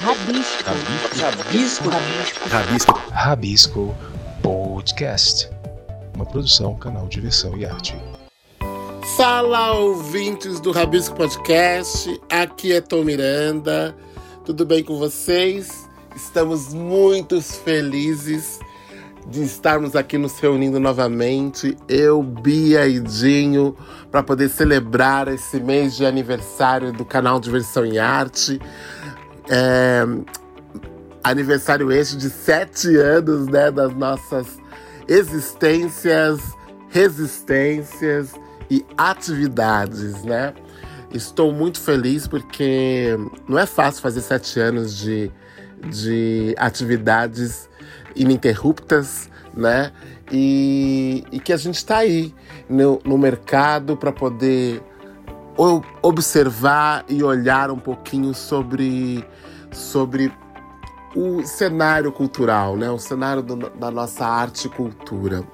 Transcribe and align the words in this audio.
Rabisco. 0.00 0.62
Rabisco. 1.16 1.88
Rabisco. 1.88 2.48
Rabisco. 2.48 3.02
Rabisco 3.10 3.94
Podcast. 4.42 5.50
Uma 6.14 6.26
produção, 6.26 6.74
canal 6.76 7.08
Diversão 7.08 7.56
e 7.56 7.64
Arte. 7.64 7.96
Fala, 9.16 9.72
ouvintes 9.72 10.60
do 10.60 10.70
Rabisco 10.70 11.16
Podcast. 11.16 12.20
Aqui 12.30 12.74
é 12.74 12.80
Tom 12.82 13.04
Miranda. 13.04 13.96
Tudo 14.44 14.66
bem 14.66 14.84
com 14.84 14.98
vocês? 14.98 15.88
Estamos 16.14 16.74
muito 16.74 17.40
felizes 17.40 18.60
de 19.28 19.42
estarmos 19.42 19.96
aqui 19.96 20.18
nos 20.18 20.38
reunindo 20.38 20.78
novamente, 20.78 21.76
eu, 21.88 22.22
Bia 22.22 22.86
e 22.86 23.00
Dinho, 23.00 23.76
para 24.10 24.22
poder 24.22 24.48
celebrar 24.48 25.26
esse 25.26 25.58
mês 25.58 25.96
de 25.96 26.06
aniversário 26.06 26.92
do 26.92 27.04
canal 27.04 27.40
Diversão 27.40 27.84
em 27.84 27.98
Arte. 27.98 28.60
É, 29.48 30.04
aniversário 31.22 31.90
este 31.90 32.16
de 32.16 32.30
sete 32.30 32.96
anos 32.96 33.48
né, 33.48 33.70
das 33.70 33.94
nossas 33.94 34.58
existências, 35.08 36.40
resistências 36.88 38.32
e 38.70 38.84
atividades, 38.96 40.22
né? 40.22 40.54
Estou 41.12 41.52
muito 41.52 41.80
feliz 41.80 42.26
porque 42.26 43.16
não 43.48 43.58
é 43.58 43.66
fácil 43.66 44.02
fazer 44.02 44.20
sete 44.20 44.58
anos 44.60 44.96
de, 44.96 45.30
de 45.90 46.54
atividades 46.58 47.68
ininterruptas, 48.14 49.28
né? 49.54 49.92
E, 50.30 51.24
e 51.30 51.38
que 51.38 51.52
a 51.52 51.56
gente 51.56 51.76
está 51.76 51.98
aí 51.98 52.34
no, 52.68 53.00
no 53.04 53.16
mercado 53.16 53.96
para 53.96 54.12
poder 54.12 54.82
observar 56.02 57.04
e 57.08 57.22
olhar 57.22 57.70
um 57.70 57.78
pouquinho 57.78 58.34
sobre, 58.34 59.24
sobre 59.72 60.32
o 61.14 61.42
cenário 61.44 62.12
cultural, 62.12 62.76
né? 62.76 62.90
o 62.90 62.98
cenário 62.98 63.42
do, 63.42 63.56
da 63.70 63.90
nossa 63.90 64.26
arte 64.26 64.66
e 64.66 64.70
cultura. 64.70 65.44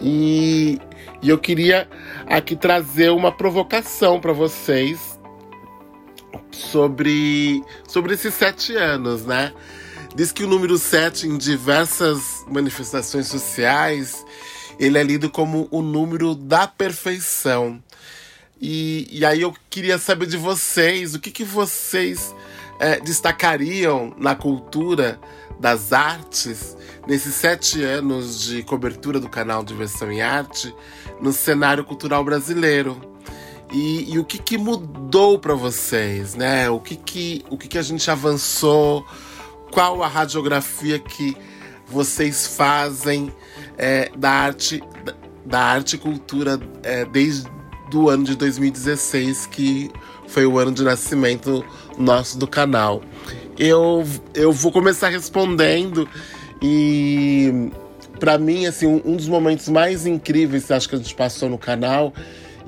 E, 0.00 0.80
e 1.22 1.28
eu 1.30 1.38
queria 1.38 1.88
aqui 2.26 2.56
trazer 2.56 3.10
uma 3.10 3.30
provocação 3.30 4.20
para 4.20 4.32
vocês 4.32 5.18
sobre, 6.50 7.62
sobre 7.86 8.14
esses 8.14 8.34
sete 8.34 8.74
anos, 8.74 9.24
né? 9.24 9.52
Diz 10.14 10.30
que 10.30 10.44
o 10.44 10.46
número 10.46 10.78
7, 10.78 11.26
em 11.26 11.36
diversas 11.36 12.44
manifestações 12.48 13.26
sociais, 13.26 14.24
ele 14.78 14.96
é 14.96 15.02
lido 15.02 15.28
como 15.28 15.66
o 15.72 15.82
número 15.82 16.36
da 16.36 16.68
perfeição. 16.68 17.82
E, 18.60 19.08
e 19.10 19.24
aí 19.24 19.42
eu 19.42 19.54
queria 19.68 19.98
saber 19.98 20.26
de 20.26 20.36
vocês, 20.36 21.14
o 21.14 21.20
que, 21.20 21.30
que 21.30 21.44
vocês 21.44 22.34
é, 22.78 23.00
destacariam 23.00 24.14
na 24.18 24.34
cultura 24.34 25.20
das 25.60 25.92
artes 25.92 26.76
nesses 27.06 27.34
sete 27.34 27.82
anos 27.82 28.40
de 28.40 28.62
cobertura 28.62 29.20
do 29.20 29.28
canal 29.28 29.62
Diversão 29.62 30.10
em 30.10 30.22
Arte 30.22 30.74
no 31.20 31.32
cenário 31.32 31.84
cultural 31.84 32.24
brasileiro. 32.24 33.00
E, 33.72 34.12
e 34.12 34.18
o 34.18 34.24
que, 34.24 34.38
que 34.38 34.56
mudou 34.56 35.38
para 35.38 35.54
vocês, 35.54 36.34
né? 36.34 36.70
O 36.70 36.78
que, 36.78 36.96
que, 36.96 37.44
o 37.50 37.58
que, 37.58 37.66
que 37.66 37.78
a 37.78 37.82
gente 37.82 38.08
avançou? 38.10 39.04
qual 39.74 40.04
a 40.04 40.06
radiografia 40.06 41.00
que 41.00 41.36
vocês 41.88 42.46
fazem 42.46 43.34
é, 43.76 44.08
da 44.16 44.30
arte 44.30 44.80
da 45.44 45.60
arte 45.60 45.96
e 45.96 45.98
cultura 45.98 46.58
é, 46.82 47.04
desde 47.04 47.50
o 47.94 48.08
ano 48.08 48.24
de 48.24 48.36
2016, 48.36 49.46
que 49.46 49.90
foi 50.26 50.46
o 50.46 50.58
ano 50.58 50.72
de 50.72 50.82
nascimento 50.82 51.64
nosso 51.98 52.38
do 52.38 52.46
canal. 52.46 53.02
Eu, 53.58 54.04
eu 54.34 54.52
vou 54.52 54.72
começar 54.72 55.08
respondendo 55.08 56.08
e 56.60 57.70
para 58.18 58.38
mim 58.38 58.66
assim 58.66 58.86
um, 58.86 59.02
um 59.04 59.16
dos 59.16 59.28
momentos 59.28 59.68
mais 59.68 60.06
incríveis 60.06 60.70
acho 60.70 60.88
que 60.88 60.94
a 60.94 60.98
gente 60.98 61.14
passou 61.14 61.48
no 61.48 61.58
canal 61.58 62.12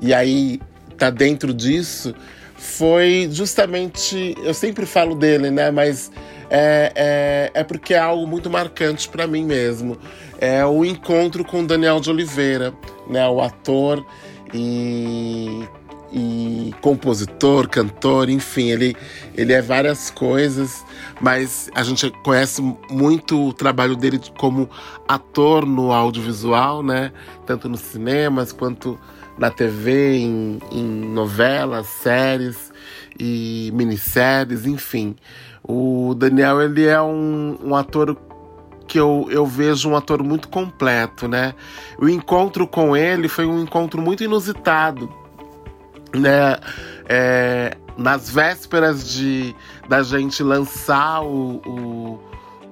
e 0.01 0.13
aí 0.13 0.61
tá 0.97 1.09
dentro 1.09 1.53
disso 1.53 2.13
foi 2.55 3.27
justamente 3.31 4.35
eu 4.43 4.53
sempre 4.53 4.85
falo 4.85 5.15
dele 5.15 5.49
né 5.49 5.71
mas 5.71 6.11
é, 6.49 6.91
é, 6.95 7.51
é 7.61 7.63
porque 7.63 7.93
é 7.93 7.99
algo 7.99 8.25
muito 8.25 8.49
marcante 8.49 9.07
para 9.09 9.27
mim 9.27 9.45
mesmo. 9.45 9.97
É 10.39 10.65
o 10.65 10.85
encontro 10.85 11.43
com 11.43 11.65
Daniel 11.65 11.99
de 11.99 12.09
Oliveira, 12.09 12.73
né, 13.09 13.27
o 13.27 13.41
ator 13.41 14.05
e, 14.53 15.67
e 16.11 16.73
compositor, 16.81 17.67
cantor, 17.67 18.29
enfim, 18.29 18.69
ele, 18.69 18.95
ele 19.35 19.53
é 19.53 19.61
várias 19.61 20.09
coisas, 20.09 20.85
mas 21.21 21.69
a 21.75 21.83
gente 21.83 22.09
conhece 22.23 22.61
muito 22.89 23.47
o 23.47 23.53
trabalho 23.53 23.95
dele 23.95 24.19
como 24.37 24.69
ator 25.07 25.65
no 25.65 25.91
audiovisual, 25.91 26.81
né? 26.83 27.11
Tanto 27.45 27.67
nos 27.67 27.81
cinemas 27.81 28.51
quanto 28.51 28.99
na 29.37 29.51
TV, 29.51 30.17
em, 30.17 30.59
em 30.71 30.83
novelas, 30.83 31.87
séries 31.87 32.71
e 33.19 33.71
minisséries, 33.73 34.65
enfim. 34.65 35.15
O 35.63 36.15
Daniel, 36.15 36.61
ele 36.61 36.85
é 36.85 37.01
um, 37.01 37.57
um 37.61 37.75
ator 37.75 38.17
que 38.87 38.97
eu, 38.97 39.27
eu 39.29 39.45
vejo 39.45 39.89
um 39.89 39.95
ator 39.95 40.23
muito 40.23 40.47
completo, 40.47 41.27
né? 41.27 41.53
O 41.99 42.07
encontro 42.07 42.67
com 42.67 42.95
ele 42.95 43.27
foi 43.27 43.45
um 43.45 43.61
encontro 43.61 44.01
muito 44.01 44.23
inusitado, 44.23 45.13
né? 46.15 46.57
É, 47.09 47.77
nas 47.97 48.29
vésperas 48.29 49.09
de 49.09 49.55
da 49.87 50.03
gente 50.03 50.41
lançar 50.43 51.21
o, 51.21 51.61
o, 51.65 52.19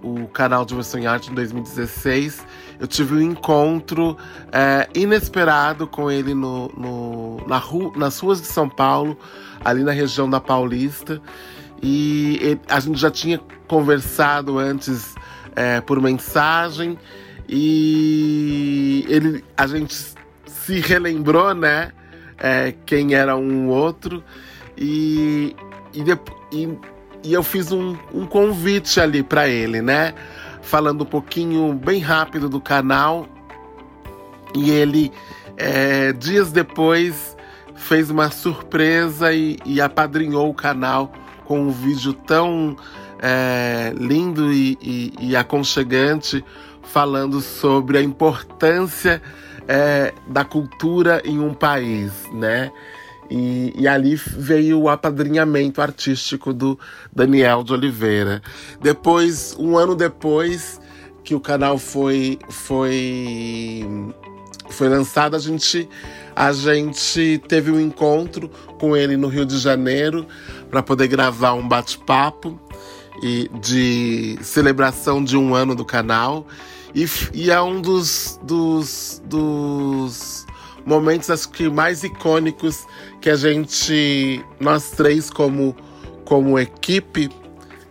o 0.02 0.28
canal 0.28 0.66
de 0.66 0.74
Versão 0.76 1.00
em 1.00 1.08
Arte 1.08 1.32
em 1.32 1.34
2016, 1.34 2.46
eu 2.80 2.88
tive 2.88 3.16
um 3.16 3.22
encontro 3.22 4.18
é, 4.52 4.88
inesperado 4.94 5.88
com 5.88 6.12
ele 6.12 6.34
no, 6.34 6.70
no, 6.70 7.48
na 7.48 7.58
rua, 7.58 7.92
nas 7.96 8.20
ruas 8.20 8.42
de 8.42 8.48
São 8.48 8.70
Paulo, 8.70 9.18
ali 9.64 9.84
na 9.84 9.92
região 9.92 10.30
da 10.30 10.40
Paulista. 10.40 11.22
E 11.82 12.38
ele, 12.42 12.62
a 12.70 12.80
gente 12.80 13.00
já 13.00 13.12
tinha 13.12 13.40
conversado 13.68 14.58
antes 14.58 15.16
é, 15.56 15.82
por 15.82 16.02
mensagem 16.02 16.98
e 17.48 19.06
ele, 19.08 19.44
a 19.56 19.68
gente 19.68 20.16
se 20.48 20.80
relembrou, 20.80 21.54
né? 21.54 21.92
É, 22.38 22.74
quem 22.86 23.14
era 23.14 23.38
um 23.38 23.70
outro 23.70 24.22
e, 24.78 25.56
e, 25.94 26.02
e, 26.52 26.78
e 27.24 27.34
eu 27.34 27.42
fiz 27.42 27.72
um, 27.72 27.98
um 28.14 28.26
convite 28.26 29.00
ali 29.00 29.24
para 29.24 29.48
ele, 29.48 29.82
né? 29.82 30.14
Falando 30.62 31.04
um 31.04 31.06
pouquinho 31.06 31.74
bem 31.74 32.00
rápido 32.00 32.50
do 32.50 32.60
canal 32.60 33.28
e 34.54 34.70
ele 34.72 35.12
é, 35.56 36.12
dias 36.12 36.52
depois 36.52 37.38
fez 37.76 38.10
uma 38.10 38.32
surpresa 38.32 39.34
e, 39.34 39.58
e 39.66 39.80
apadrinhou 39.80 40.50
o 40.50 40.54
canal 40.54 41.12
com 41.46 41.62
um 41.62 41.72
vídeo 41.72 42.14
tão 42.14 42.76
é, 43.20 43.94
lindo 43.98 44.52
e, 44.52 44.78
e, 44.82 45.14
e, 45.20 45.36
aconchegante 45.36 46.44
falando 46.84 47.42
sobre 47.42 47.98
a 47.98 48.02
importância 48.02 49.22
é, 49.68 50.14
da 50.28 50.44
cultura 50.44 51.22
em 51.26 51.40
um 51.40 51.54
país, 51.54 52.12
né? 52.32 52.72
E, 53.30 53.74
e, 53.76 53.88
ali 53.88 54.16
veio 54.16 54.80
o 54.82 54.90
apadrinhamento 54.90 55.82
artístico 55.82 56.54
do 56.54 56.80
Daniel 57.14 57.64
de 57.64 57.74
Oliveira. 57.74 58.42
Depois, 58.80 59.56
um 59.58 59.78
ano 59.78 59.96
depois 59.96 60.80
que 61.24 61.34
o 61.34 61.40
canal 61.40 61.80
foi 61.80 62.38
foi 62.50 63.84
foi 64.70 64.90
lançado, 64.90 65.36
a 65.36 65.40
gente 65.40 65.90
a 66.36 66.52
gente 66.52 67.42
teve 67.48 67.72
um 67.72 67.80
encontro 67.80 68.50
com 68.78 68.96
ele 68.96 69.16
no 69.16 69.28
Rio 69.28 69.46
de 69.46 69.58
Janeiro 69.58 70.28
para 70.70 70.84
poder 70.84 71.08
gravar 71.08 71.54
um 71.54 71.68
bate-papo 71.68 72.60
e 73.22 73.50
de 73.62 74.38
celebração 74.42 75.24
de 75.24 75.38
um 75.38 75.54
ano 75.54 75.76
do 75.76 75.86
canal. 75.86 76.46
E, 76.94 77.06
e 77.34 77.52
é 77.52 77.62
um 77.62 77.82
dos, 77.82 78.40
dos, 78.44 79.22
dos 79.26 80.46
momentos 80.86 81.30
acho 81.30 81.50
que 81.50 81.70
mais 81.70 82.04
icônicos 82.04 82.86
que 83.22 83.30
a 83.30 83.36
gente, 83.36 84.44
nós 84.60 84.92
três 84.92 85.30
como, 85.30 85.76
como 86.24 86.58
equipe, 86.60 87.30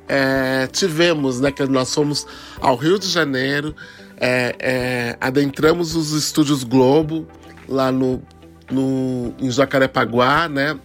é, 0.08 0.66
tivemos, 0.68 1.40
né? 1.40 1.50
Que 1.50 1.64
nós 1.66 1.94
fomos 1.94 2.26
ao 2.60 2.76
Rio 2.76 2.98
de 2.98 3.08
Janeiro, 3.08 3.74
é, 4.16 4.56
é, 4.58 5.18
adentramos 5.20 5.96
os 5.96 6.12
estúdios 6.12 6.62
Globo 6.62 7.26
lá 7.68 7.90
no, 7.90 8.22
no 8.70 9.34
em 9.38 9.50
Jacarepaguá, 9.50 10.48
né? 10.48 10.78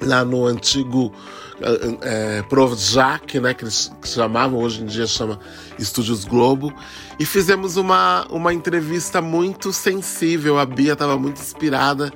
lá 0.00 0.24
no 0.24 0.46
antigo 0.46 1.12
é, 2.02 2.42
Projac, 2.42 3.38
né, 3.40 3.54
que 3.54 3.64
eles 3.64 3.90
chamavam, 4.04 4.60
hoje 4.60 4.82
em 4.82 4.86
dia 4.86 5.06
chama 5.06 5.38
Estúdios 5.78 6.24
Globo, 6.24 6.72
e 7.18 7.26
fizemos 7.26 7.76
uma, 7.76 8.26
uma 8.30 8.52
entrevista 8.52 9.20
muito 9.20 9.72
sensível. 9.72 10.58
A 10.58 10.66
Bia 10.66 10.92
estava 10.92 11.18
muito 11.18 11.40
inspirada 11.40 12.12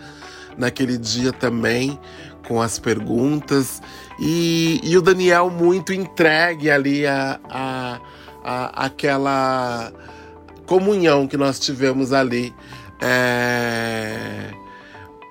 naquele 0.56 0.96
dia 0.98 1.32
também, 1.32 1.98
com 2.46 2.60
as 2.60 2.78
perguntas 2.78 3.80
e, 4.18 4.80
e 4.82 4.96
o 4.96 5.02
Daniel 5.02 5.48
muito 5.48 5.92
entregue 5.92 6.70
ali 6.70 7.06
a, 7.06 7.40
a, 7.48 8.00
a 8.44 8.86
aquela 8.86 9.92
comunhão 10.66 11.26
que 11.26 11.36
nós 11.36 11.58
tivemos 11.58 12.12
ali. 12.12 12.52
É 13.00 14.61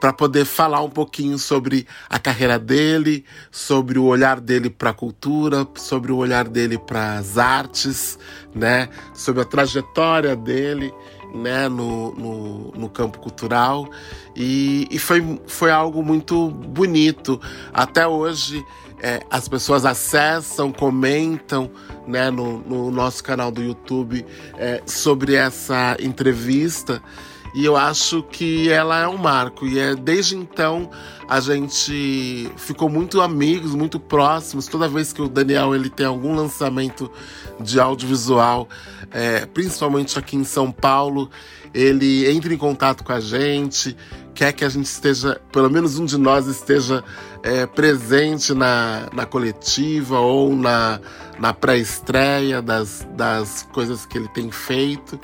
para 0.01 0.11
poder 0.11 0.45
falar 0.45 0.81
um 0.81 0.89
pouquinho 0.89 1.37
sobre 1.37 1.85
a 2.09 2.17
carreira 2.17 2.57
dele, 2.57 3.23
sobre 3.51 3.99
o 3.99 4.05
olhar 4.05 4.39
dele 4.39 4.67
para 4.67 4.89
a 4.89 4.93
cultura, 4.93 5.67
sobre 5.75 6.11
o 6.11 6.17
olhar 6.17 6.49
dele 6.49 6.79
para 6.79 7.19
as 7.19 7.37
artes, 7.37 8.17
né? 8.53 8.89
Sobre 9.13 9.43
a 9.43 9.45
trajetória 9.45 10.35
dele, 10.35 10.91
né? 11.35 11.69
No, 11.69 12.15
no, 12.15 12.71
no 12.71 12.89
campo 12.89 13.19
cultural 13.19 13.87
e, 14.35 14.87
e, 14.89 14.97
foi, 14.97 15.39
foi 15.45 15.69
algo 15.69 16.01
muito 16.01 16.49
bonito. 16.49 17.39
Até 17.71 18.07
hoje 18.07 18.65
é, 18.99 19.21
as 19.29 19.47
pessoas 19.47 19.85
acessam, 19.85 20.71
comentam, 20.71 21.69
né? 22.07 22.31
No, 22.31 22.57
no 22.61 22.89
nosso 22.89 23.23
canal 23.23 23.51
do 23.51 23.61
YouTube 23.61 24.25
é, 24.57 24.81
sobre 24.83 25.35
essa 25.35 25.95
entrevista. 25.99 27.03
E 27.53 27.65
eu 27.65 27.75
acho 27.75 28.23
que 28.23 28.69
ela 28.69 28.99
é 28.99 29.07
um 29.07 29.17
marco. 29.17 29.67
E 29.67 29.77
é 29.77 29.95
desde 29.95 30.35
então 30.35 30.89
a 31.27 31.39
gente 31.39 32.49
ficou 32.57 32.89
muito 32.89 33.21
amigos, 33.21 33.75
muito 33.75 33.99
próximos. 33.99 34.67
Toda 34.67 34.87
vez 34.87 35.11
que 35.13 35.21
o 35.21 35.27
Daniel 35.27 35.75
ele 35.75 35.89
tem 35.89 36.05
algum 36.05 36.35
lançamento 36.35 37.11
de 37.59 37.79
audiovisual, 37.79 38.67
é, 39.11 39.45
principalmente 39.45 40.17
aqui 40.17 40.35
em 40.35 40.43
São 40.43 40.71
Paulo, 40.71 41.29
ele 41.73 42.29
entra 42.29 42.53
em 42.53 42.57
contato 42.57 43.03
com 43.03 43.13
a 43.13 43.19
gente, 43.19 43.95
quer 44.33 44.51
que 44.51 44.65
a 44.65 44.69
gente 44.69 44.85
esteja, 44.85 45.39
pelo 45.51 45.69
menos 45.69 45.97
um 45.97 46.05
de 46.05 46.17
nós 46.17 46.47
esteja 46.47 47.03
é, 47.43 47.65
presente 47.65 48.53
na, 48.53 49.07
na 49.13 49.25
coletiva 49.25 50.19
ou 50.19 50.55
na, 50.55 50.99
na 51.39 51.53
pré-estreia 51.53 52.61
das, 52.61 53.07
das 53.15 53.67
coisas 53.71 54.05
que 54.05 54.17
ele 54.17 54.27
tem 54.29 54.51
feito. 54.51 55.19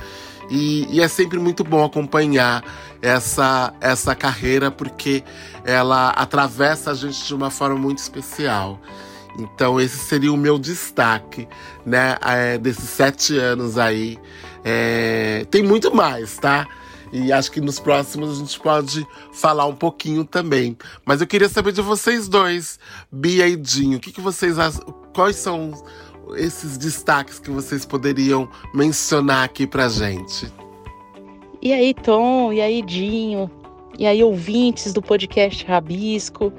E, 0.49 0.87
e, 0.89 1.01
é 1.01 1.07
sempre 1.07 1.37
muito 1.39 1.63
bom 1.63 1.83
acompanhar 1.83 2.63
essa, 3.01 3.73
essa 3.81 4.15
carreira 4.15 4.71
porque 4.71 5.23
ela 5.65 6.09
atravessa 6.09 6.91
a 6.91 6.93
gente 6.93 7.25
de 7.25 7.35
uma 7.35 7.49
forma 7.49 7.77
muito 7.77 7.97
especial. 7.97 8.79
Então 9.37 9.79
esse 9.79 9.97
seria 9.97 10.31
o 10.31 10.37
meu 10.37 10.57
destaque, 10.57 11.47
né, 11.85 12.17
é, 12.21 12.57
desses 12.57 12.89
sete 12.89 13.37
anos 13.37 13.77
aí. 13.77 14.17
É, 14.63 15.45
tem 15.51 15.63
muito 15.63 15.93
mais, 15.93 16.37
tá? 16.37 16.67
E 17.11 17.31
acho 17.31 17.51
que 17.51 17.61
nos 17.61 17.79
próximos 17.79 18.31
a 18.31 18.39
gente 18.39 18.59
pode 18.59 19.07
falar 19.31 19.65
um 19.65 19.75
pouquinho 19.75 20.25
também. 20.25 20.77
Mas 21.05 21.21
eu 21.21 21.27
queria 21.27 21.47
saber 21.47 21.71
de 21.71 21.81
vocês 21.81 22.27
dois, 22.27 22.79
Bia 23.11 23.47
e 23.47 23.55
Dinho, 23.55 23.97
o 23.97 24.01
que, 24.01 24.11
que 24.11 24.21
vocês 24.21 24.57
quais 25.13 25.37
são 25.37 25.71
esses 26.35 26.77
destaques 26.77 27.39
que 27.39 27.49
vocês 27.49 27.85
poderiam 27.85 28.49
mencionar 28.73 29.43
aqui 29.43 29.65
pra 29.65 29.87
gente? 29.87 30.51
E 31.61 31.73
aí, 31.73 31.93
Tom, 31.93 32.53
e 32.53 32.61
aí, 32.61 32.81
Dinho, 32.81 33.49
e 33.97 34.05
aí, 34.05 34.23
ouvintes 34.23 34.93
do 34.93 35.01
podcast 35.01 35.65
Rabisco, 35.65 36.53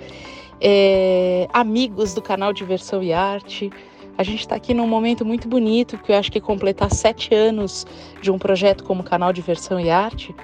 é, 0.61 1.49
amigos 1.53 2.15
do 2.15 2.23
canal 2.23 2.53
Diversão 2.53 3.03
e 3.03 3.13
Arte. 3.13 3.71
A 4.17 4.25
gente 4.25 4.41
está 4.41 4.57
aqui 4.57 4.75
num 4.75 4.89
momento 4.89 5.25
muito 5.25 5.47
bonito, 5.47 5.97
que 5.99 6.11
eu 6.11 6.17
acho 6.17 6.33
que 6.33 6.41
completar 6.41 6.93
sete 6.93 7.33
anos 7.33 7.87
de 8.21 8.33
um 8.33 8.39
projeto 8.39 8.83
como 8.83 9.05
Canal 9.05 9.33
Diversão 9.33 9.79
e 9.79 9.89
Arte 9.89 10.35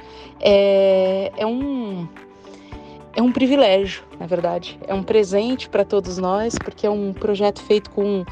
é, 0.40 1.32
é 1.36 1.44
um, 1.44 2.06
é 3.16 3.20
um 3.20 3.32
privilégio, 3.32 4.04
na 4.20 4.26
verdade. 4.26 4.78
É 4.86 4.94
um 4.94 5.02
presente 5.02 5.68
para 5.68 5.84
todos 5.84 6.18
nós, 6.18 6.54
porque 6.54 6.86
é 6.86 6.90
um 6.90 7.12
projeto 7.12 7.60
feito 7.62 7.90
com 7.90 8.24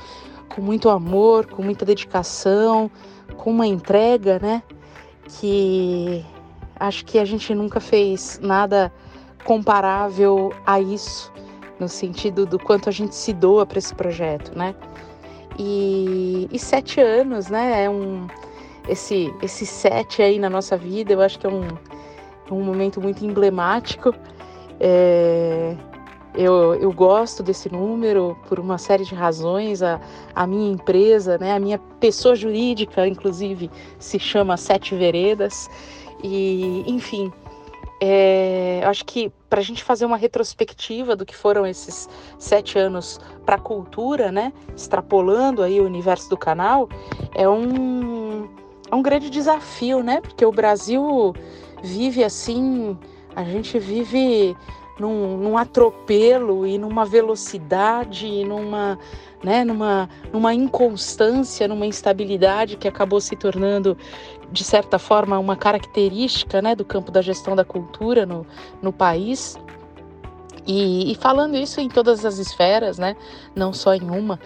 com 0.55 0.61
muito 0.61 0.89
amor, 0.91 1.47
com 1.47 1.63
muita 1.63 1.85
dedicação, 1.85 2.91
com 3.37 3.51
uma 3.51 3.67
entrega, 3.67 4.39
né? 4.39 4.63
Que 5.25 6.25
acho 6.79 7.05
que 7.05 7.19
a 7.19 7.25
gente 7.25 7.55
nunca 7.55 7.81
fez 7.81 8.39
nada 8.43 8.93
comparável 9.45 10.53
a 10.67 10.79
isso, 10.79 11.33
no 11.81 11.89
sentido 11.89 12.45
do 12.45 12.59
quanto 12.59 12.89
a 12.89 12.93
gente 12.93 13.15
se 13.15 13.33
doa 13.33 13.65
para 13.65 13.79
esse 13.79 13.95
projeto, 13.95 14.57
né? 14.57 14.75
E, 15.59 16.49
e, 16.51 16.59
sete 16.59 17.01
anos, 17.01 17.49
né? 17.49 17.85
É 17.85 17.91
um 17.91 18.27
esse 18.89 19.33
esse 19.43 19.65
sete 19.65 20.23
aí 20.23 20.39
na 20.39 20.51
nossa 20.51 20.77
vida, 20.77 21.13
eu 21.13 21.21
acho 21.21 21.39
que 21.39 21.47
é 21.47 21.51
um, 21.51 21.67
um 22.51 22.63
momento 22.63 23.01
muito 23.01 23.25
emblemático. 23.25 24.15
É, 24.81 25.77
eu, 26.35 26.75
eu 26.75 26.93
gosto 26.93 27.43
desse 27.43 27.71
número 27.71 28.37
por 28.49 28.59
uma 28.59 28.79
série 28.79 29.05
de 29.05 29.15
razões. 29.15 29.83
A, 29.83 30.01
a 30.35 30.47
minha 30.47 30.73
empresa, 30.73 31.39
né, 31.39 31.53
a 31.53 31.61
minha 31.61 31.79
pessoa 32.01 32.35
jurídica, 32.35 33.07
inclusive, 33.07 33.71
se 33.99 34.19
chama 34.19 34.57
Sete 34.57 34.95
Veredas. 34.95 35.69
E, 36.23 36.85
enfim, 36.87 37.33
é, 38.01 38.83
acho 38.85 39.05
que 39.05 39.31
para 39.49 39.61
a 39.61 39.63
gente 39.63 39.85
fazer 39.85 40.05
uma 40.05 40.17
retrospectiva 40.17 41.15
do 41.15 41.27
que 41.27 41.37
foram 41.37 41.67
esses 41.67 42.09
sete 42.39 42.79
anos 42.79 43.21
para 43.45 43.57
a 43.57 43.61
cultura, 43.61 44.33
né, 44.33 44.53
extrapolando 44.75 45.63
aí 45.63 45.81
o 45.81 45.85
universo 45.85 46.31
do 46.31 46.37
canal, 46.37 46.89
é 47.35 47.49
um, 47.49 48.49
é 48.91 48.95
um 48.95 49.03
grande 49.03 49.31
desafio, 49.31 50.03
né? 50.03 50.21
Porque 50.21 50.45
o 50.45 50.51
Brasil 50.51 51.35
vive 51.83 52.25
assim, 52.25 52.99
a 53.37 53.45
gente 53.45 53.79
vive 53.79 54.57
num, 55.03 55.37
num 55.37 55.59
atropelo 55.59 56.65
e 56.65 56.79
numa 56.79 57.05
velocidade 57.05 58.25
e 58.25 58.45
numa, 58.45 58.97
né, 59.43 59.65
numa, 59.65 60.09
numa 60.33 60.55
inconstância, 60.55 61.67
numa 61.67 61.85
instabilidade 61.85 62.77
que 62.77 62.87
acabou 62.87 63.21
se 63.21 63.35
tornando, 63.35 63.99
de 64.53 64.63
certa 64.63 65.01
forma, 65.01 65.37
uma 65.41 65.57
característica 65.57 66.63
né, 66.63 66.77
do 66.77 66.85
campo 66.85 67.11
da 67.11 67.21
gestão 67.21 67.57
da 67.57 67.65
cultura 67.65 68.25
no, 68.25 68.47
no 68.81 68.93
país. 68.93 69.59
E, 70.65 71.11
e 71.11 71.15
falando 71.17 71.57
isso 71.57 71.81
em 71.81 71.89
todas 71.89 72.25
as 72.25 72.39
esferas, 72.39 72.97
né, 72.97 73.17
não 73.57 73.73
só 73.73 73.95
em 73.95 74.09
uma. 74.09 74.39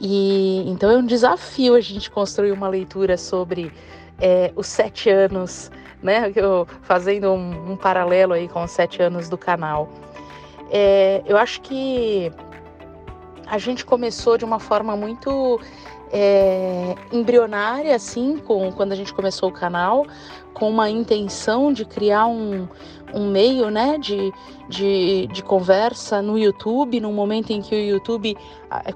E 0.00 0.64
então 0.66 0.90
é 0.90 0.96
um 0.96 1.04
desafio 1.04 1.74
a 1.74 1.80
gente 1.82 2.10
construir 2.10 2.52
uma 2.52 2.68
leitura 2.68 3.18
sobre 3.18 3.70
é, 4.18 4.52
os 4.56 4.68
sete 4.68 5.10
anos 5.10 5.70
né? 6.02 6.32
Eu, 6.34 6.66
fazendo 6.82 7.32
um, 7.32 7.72
um, 7.72 7.76
paralelo 7.76 8.32
aí 8.32 8.48
com 8.48 8.62
os 8.62 8.70
sete 8.70 9.02
anos 9.02 9.28
do 9.28 9.36
canal. 9.36 9.88
É, 10.70 11.22
eu 11.26 11.36
acho 11.36 11.60
que 11.60 12.30
a 13.46 13.58
gente 13.58 13.84
começou 13.84 14.36
de 14.36 14.44
uma 14.44 14.58
forma 14.58 14.96
muito 14.96 15.60
é, 16.12 16.94
embrionária, 17.12 17.94
assim, 17.94 18.36
com, 18.38 18.70
quando 18.72 18.92
a 18.92 18.96
gente 18.96 19.12
começou 19.12 19.48
o 19.48 19.52
canal, 19.52 20.06
com 20.52 20.68
uma 20.70 20.90
intenção 20.90 21.72
de 21.72 21.84
criar 21.84 22.26
um, 22.26 22.68
um 23.14 23.30
meio 23.30 23.70
né, 23.70 23.98
de, 23.98 24.32
de, 24.68 25.26
de 25.28 25.42
conversa 25.42 26.20
no 26.20 26.38
YouTube, 26.38 27.00
num 27.00 27.12
momento 27.12 27.50
em 27.50 27.60
que 27.60 27.74
o 27.74 27.78
YouTube, 27.78 28.36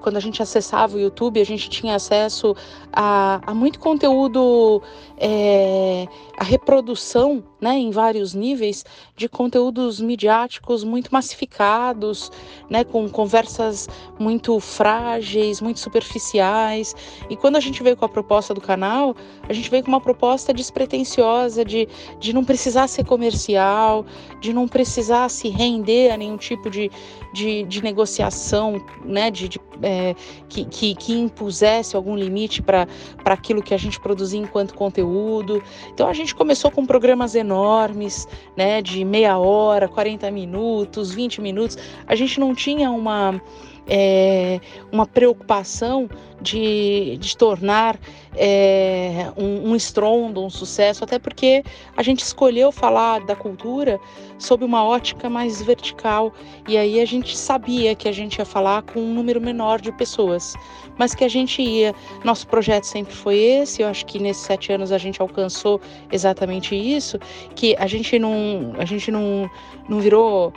quando 0.01 0.17
a 0.17 0.21
gente 0.21 0.43
acessava 0.43 0.97
o 0.97 1.01
YouTube, 1.01 1.41
a 1.41 1.45
gente 1.45 1.71
tinha 1.71 1.95
acesso 1.95 2.55
a, 2.93 3.41
a 3.47 3.55
muito 3.55 3.79
conteúdo, 3.79 4.83
é, 5.17 6.07
a 6.39 6.45
reprodução 6.45 7.43
né, 7.61 7.79
em 7.79 7.91
vários 7.91 8.35
níveis 8.35 8.85
de 9.17 9.29
conteúdos 9.29 10.01
midiáticos 10.01 10.85
muito 10.85 11.11
massificados, 11.11 12.31
né, 12.69 12.85
com 12.85 13.09
conversas 13.09 13.89
muito 14.19 14.59
frágeis, 14.61 15.61
muito 15.61 15.81
superficiais. 15.81 16.95
E 17.31 17.37
quando 17.37 17.57
a 17.57 17.61
gente 17.61 17.83
veio 17.83 17.97
com 17.97 18.05
a 18.05 18.09
proposta 18.09 18.53
do 18.53 18.61
canal, 18.61 19.15
a 19.49 19.53
gente 19.53 19.71
veio 19.71 19.83
com 19.83 19.89
uma 19.89 20.01
proposta 20.01 20.53
despretensiosa 20.53 21.65
de, 21.65 21.89
de 22.19 22.33
não 22.33 22.45
precisar 22.45 22.89
ser 22.89 23.05
comercial, 23.05 24.02
de 24.41 24.53
não 24.53 24.69
precisar 24.69 25.29
se 25.29 25.49
render 25.49 26.11
a 26.11 26.17
nenhum 26.17 26.37
tipo 26.37 26.71
de, 26.71 26.91
de, 27.33 27.65
de 27.65 27.83
negociação 27.83 28.85
né, 29.05 29.31
de, 29.31 29.49
de 29.49 29.61
é, 29.83 30.15
que, 30.49 30.65
que, 30.65 30.95
que, 30.95 31.13
impusesse 31.19 31.97
algum 31.97 32.15
limite 32.15 32.63
para 32.63 32.87
aquilo 33.25 33.63
que 33.63 33.75
a 33.75 33.79
gente 33.79 33.99
produzia 34.01 34.41
enquanto 34.41 34.75
conteúdo. 34.75 35.63
Então 35.93 36.09
a 36.09 36.13
gente 36.13 36.35
começou 36.35 36.71
com 36.71 36.87
programas 36.87 37.35
enormes, 37.35 38.27
né, 38.57 38.81
de 38.81 39.05
meia 39.05 39.39
hora, 39.39 39.89
40 39.89 40.31
minutos, 40.31 41.13
20 41.13 41.41
minutos. 41.41 41.77
A 42.07 42.15
gente 42.15 42.39
não 42.39 42.55
tinha 42.55 42.91
uma 42.91 43.41
é, 43.89 44.61
uma 44.91 45.07
preocupação 45.07 46.09
de, 46.41 47.17
de 47.19 47.37
tornar 47.37 47.99
é, 48.37 49.31
um, 49.37 49.71
um 49.71 49.77
estrondo, 49.77 50.45
um 50.45 50.51
sucesso, 50.51 51.05
até 51.05 51.19
porque 51.19 51.63
a 51.97 52.03
gente 52.03 52.21
escolheu 52.21 52.73
falar 52.73 53.21
da 53.21 53.37
cultura 53.37 54.01
sob 54.39 54.65
uma 54.65 54.85
ótica 54.85 55.31
mais 55.31 55.63
vertical 55.63 56.33
e 56.67 56.77
aí 56.77 57.01
a 57.01 57.05
gente 57.05 57.37
sabia 57.37 57.95
que 57.95 58.09
a 58.09 58.13
gente 58.13 58.39
ia 58.39 58.45
falar 58.45 58.83
com 58.83 59.01
um 59.01 59.15
número 59.15 59.41
menor 59.41 59.81
de 59.81 59.93
pessoas, 59.93 60.55
mas 60.99 61.15
que 61.15 61.25
a 61.25 61.29
gente 61.29 61.63
ia. 61.63 61.95
Nosso 62.25 62.47
projeto 62.47 62.85
sempre 62.85 63.15
foi 63.15 63.37
esse. 63.37 63.83
Eu 63.83 63.89
acho 63.89 64.05
que 64.07 64.19
nesses 64.19 64.45
sete 64.45 64.73
anos 64.73 64.91
a 64.91 64.99
gente 64.99 65.21
alcançou 65.21 65.81
exatamente 66.11 66.75
isso, 66.75 67.19
que 67.55 67.77
a 67.79 67.87
gente 67.87 68.19
não, 68.19 68.75
a 68.79 68.85
gente 68.85 69.11
não, 69.11 69.49
não 69.89 70.01
virou 70.01 70.53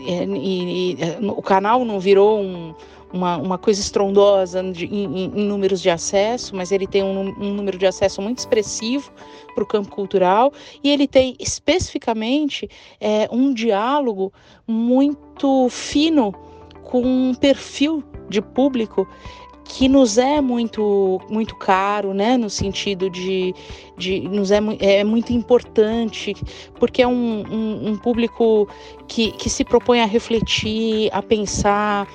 e, 0.00 0.92
e, 0.92 0.98
o 1.28 1.42
canal 1.42 1.84
não 1.84 1.98
virou 2.00 2.40
um, 2.40 2.74
uma, 3.12 3.36
uma 3.36 3.58
coisa 3.58 3.80
estrondosa 3.80 4.62
de, 4.62 4.86
em, 4.86 5.24
em, 5.24 5.44
números 5.44 5.80
de 5.80 5.90
acesso, 5.90 6.54
mas 6.54 6.72
ele 6.72 6.86
tem 6.86 7.02
um, 7.02 7.28
um 7.40 7.54
número 7.54 7.78
de 7.78 7.86
acesso 7.86 8.20
muito 8.20 8.38
expressivo 8.38 9.10
para 9.54 9.64
o 9.64 9.66
campo 9.66 9.90
cultural 9.90 10.52
e 10.82 10.90
ele 10.90 11.06
tem 11.06 11.36
especificamente 11.38 12.68
é, 13.00 13.28
um 13.32 13.52
diálogo 13.52 14.32
muito 14.66 15.68
fino 15.70 16.32
com 16.84 17.02
um 17.02 17.34
perfil 17.34 18.02
de 18.28 18.40
público 18.40 19.08
que 19.68 19.88
nos 19.88 20.18
é 20.18 20.40
muito 20.40 21.20
muito 21.28 21.54
caro, 21.56 22.14
né, 22.14 22.36
no 22.36 22.48
sentido 22.48 23.10
de, 23.10 23.54
de 23.96 24.20
nos 24.20 24.50
é, 24.50 24.60
é 24.80 25.04
muito 25.04 25.32
importante, 25.32 26.34
porque 26.78 27.02
é 27.02 27.06
um, 27.06 27.42
um, 27.46 27.88
um 27.90 27.96
público 27.98 28.68
que, 29.08 29.32
que 29.32 29.50
se 29.50 29.64
propõe 29.64 30.00
a 30.00 30.06
refletir, 30.06 31.10
a 31.12 31.22
pensar, 31.22 32.08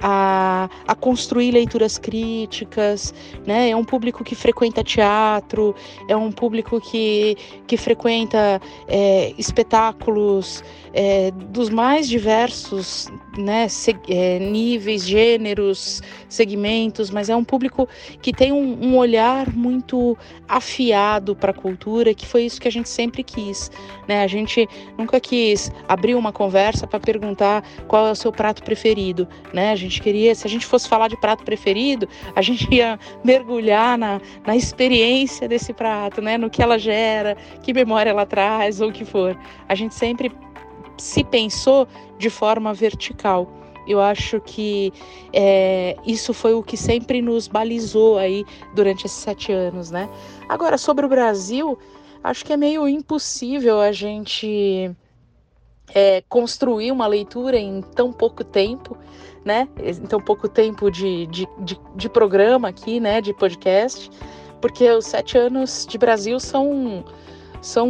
a, 0.00 0.68
a 0.86 0.94
construir 0.94 1.50
leituras 1.50 1.98
críticas, 1.98 3.14
né? 3.46 3.70
É 3.70 3.76
um 3.76 3.84
público 3.84 4.22
que 4.24 4.34
frequenta 4.34 4.82
teatro, 4.82 5.74
é 6.08 6.16
um 6.16 6.30
público 6.30 6.80
que, 6.80 7.36
que 7.66 7.76
frequenta 7.76 8.60
é, 8.86 9.32
espetáculos 9.38 10.62
é, 10.92 11.30
dos 11.30 11.68
mais 11.68 12.08
diversos 12.08 13.08
né, 13.36 13.68
se, 13.68 13.96
é, 14.08 14.38
níveis, 14.38 15.06
gêneros, 15.06 16.02
segmentos, 16.28 17.10
mas 17.10 17.28
é 17.28 17.36
um 17.36 17.44
público 17.44 17.88
que 18.20 18.32
tem 18.32 18.52
um, 18.52 18.88
um 18.88 18.96
olhar 18.96 19.54
muito 19.54 20.16
afiado 20.48 21.36
para 21.36 21.52
a 21.52 21.54
cultura, 21.54 22.12
que 22.14 22.26
foi 22.26 22.44
isso 22.44 22.60
que 22.60 22.68
a 22.68 22.72
gente 22.72 22.88
sempre 22.88 23.22
quis. 23.22 23.70
Né? 24.08 24.22
A 24.22 24.26
gente 24.26 24.68
nunca 24.98 25.20
quis 25.20 25.70
abrir 25.86 26.14
uma 26.14 26.32
conversa 26.32 26.86
para 26.86 26.98
perguntar 26.98 27.62
qual 27.86 28.06
é 28.06 28.10
o 28.10 28.16
seu 28.16 28.32
prato 28.32 28.62
preferido. 28.62 29.28
Né? 29.52 29.70
A 29.70 29.76
gente 29.76 29.87
queria, 29.96 30.34
se 30.34 30.46
a 30.46 30.50
gente 30.50 30.66
fosse 30.66 30.88
falar 30.88 31.08
de 31.08 31.16
prato 31.16 31.44
preferido, 31.44 32.08
a 32.34 32.42
gente 32.42 32.68
ia 32.72 32.98
mergulhar 33.24 33.96
na, 33.96 34.20
na 34.46 34.54
experiência 34.54 35.48
desse 35.48 35.72
prato, 35.72 36.20
né? 36.20 36.36
no 36.36 36.50
que 36.50 36.62
ela 36.62 36.78
gera, 36.78 37.36
que 37.62 37.72
memória 37.72 38.10
ela 38.10 38.26
traz 38.26 38.80
ou 38.80 38.90
o 38.90 38.92
que 38.92 39.04
for. 39.04 39.38
A 39.68 39.74
gente 39.74 39.94
sempre 39.94 40.30
se 40.98 41.24
pensou 41.24 41.86
de 42.18 42.28
forma 42.28 42.74
vertical. 42.74 43.48
Eu 43.86 44.00
acho 44.00 44.38
que 44.40 44.92
é, 45.32 45.96
isso 46.06 46.34
foi 46.34 46.52
o 46.52 46.62
que 46.62 46.76
sempre 46.76 47.22
nos 47.22 47.48
balizou 47.48 48.18
aí 48.18 48.44
durante 48.74 49.06
esses 49.06 49.18
sete 49.18 49.50
anos, 49.50 49.90
né? 49.90 50.10
Agora, 50.46 50.76
sobre 50.76 51.06
o 51.06 51.08
Brasil, 51.08 51.78
acho 52.22 52.44
que 52.44 52.52
é 52.52 52.56
meio 52.56 52.86
impossível 52.86 53.80
a 53.80 53.90
gente 53.90 54.94
é, 55.94 56.22
construir 56.28 56.92
uma 56.92 57.06
leitura 57.06 57.58
em 57.58 57.80
tão 57.80 58.12
pouco 58.12 58.44
tempo, 58.44 58.96
né? 59.48 59.66
Em 59.82 60.06
tão 60.06 60.20
pouco 60.20 60.46
tempo 60.46 60.90
de, 60.90 61.26
de, 61.28 61.48
de, 61.58 61.80
de 61.96 62.08
programa 62.08 62.68
aqui, 62.68 63.00
né? 63.00 63.22
De 63.22 63.32
podcast, 63.32 64.10
porque 64.60 64.88
os 64.90 65.06
sete 65.06 65.38
anos 65.38 65.86
de 65.88 65.96
Brasil 65.96 66.38
são 66.38 67.02
são 67.60 67.88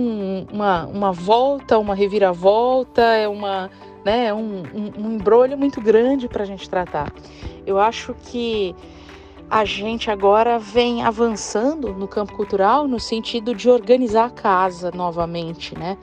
uma, 0.51 0.87
uma 0.87 1.13
volta, 1.13 1.79
uma 1.79 1.95
reviravolta, 1.95 3.03
é 3.03 3.29
uma, 3.29 3.71
né, 4.03 4.33
um, 4.33 4.63
um, 4.63 4.93
um 4.97 5.13
embrulho 5.17 5.59
muito 5.59 5.79
grande 5.79 6.27
para 6.27 6.43
a 6.43 6.47
gente 6.47 6.71
tratar. 6.71 7.13
Eu 7.67 7.79
acho 7.79 8.15
que 8.15 8.75
a 9.51 9.67
gente 9.67 10.11
agora 10.11 10.59
vem 10.59 11.03
avançando 11.03 11.93
no 11.93 12.09
campo 12.09 12.35
cultural 12.35 12.89
no 12.89 12.99
sentido 12.99 13.55
de 13.55 13.69
organizar 13.69 14.25
a 14.25 14.31
casa 14.31 14.91
novamente, 14.91 15.79
né? 15.79 15.99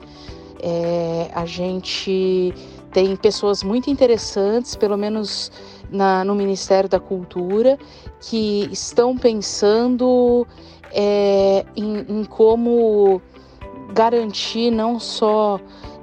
É, 0.62 1.32
a 1.34 1.46
gente 1.48 2.54
tem 2.96 3.14
pessoas 3.18 3.62
muito 3.62 3.90
interessantes, 3.90 4.74
pelo 4.74 4.96
menos 4.96 5.52
na, 5.92 6.24
no 6.24 6.34
Ministério 6.34 6.90
da 6.90 6.98
Cultura, 6.98 7.78
que 8.22 8.70
estão 8.72 9.18
pensando 9.18 10.48
é, 10.94 11.66
em, 11.76 12.06
em 12.08 12.24
como 12.24 13.22
garantir 13.94 14.72
não 14.72 14.98
só 14.98 15.60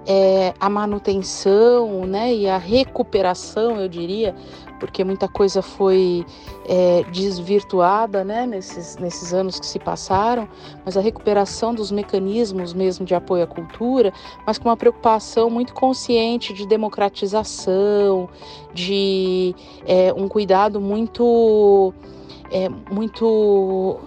é, 0.06 0.52
a 0.60 0.68
manutenção 0.68 2.04
né, 2.04 2.34
e 2.34 2.46
a 2.46 2.58
recuperação, 2.58 3.80
eu 3.80 3.88
diria, 3.88 4.34
porque 4.82 5.04
muita 5.04 5.28
coisa 5.28 5.62
foi 5.62 6.26
é, 6.66 7.04
desvirtuada 7.12 8.24
né, 8.24 8.44
nesses, 8.44 8.96
nesses 8.96 9.32
anos 9.32 9.60
que 9.60 9.64
se 9.64 9.78
passaram, 9.78 10.48
mas 10.84 10.96
a 10.96 11.00
recuperação 11.00 11.72
dos 11.72 11.92
mecanismos 11.92 12.74
mesmo 12.74 13.06
de 13.06 13.14
apoio 13.14 13.44
à 13.44 13.46
cultura, 13.46 14.12
mas 14.44 14.58
com 14.58 14.68
uma 14.68 14.76
preocupação 14.76 15.48
muito 15.48 15.72
consciente 15.72 16.52
de 16.52 16.66
democratização, 16.66 18.28
de 18.74 19.54
é, 19.86 20.12
um 20.14 20.26
cuidado 20.26 20.80
muito, 20.80 21.94
é, 22.50 22.68
muito 22.68 24.00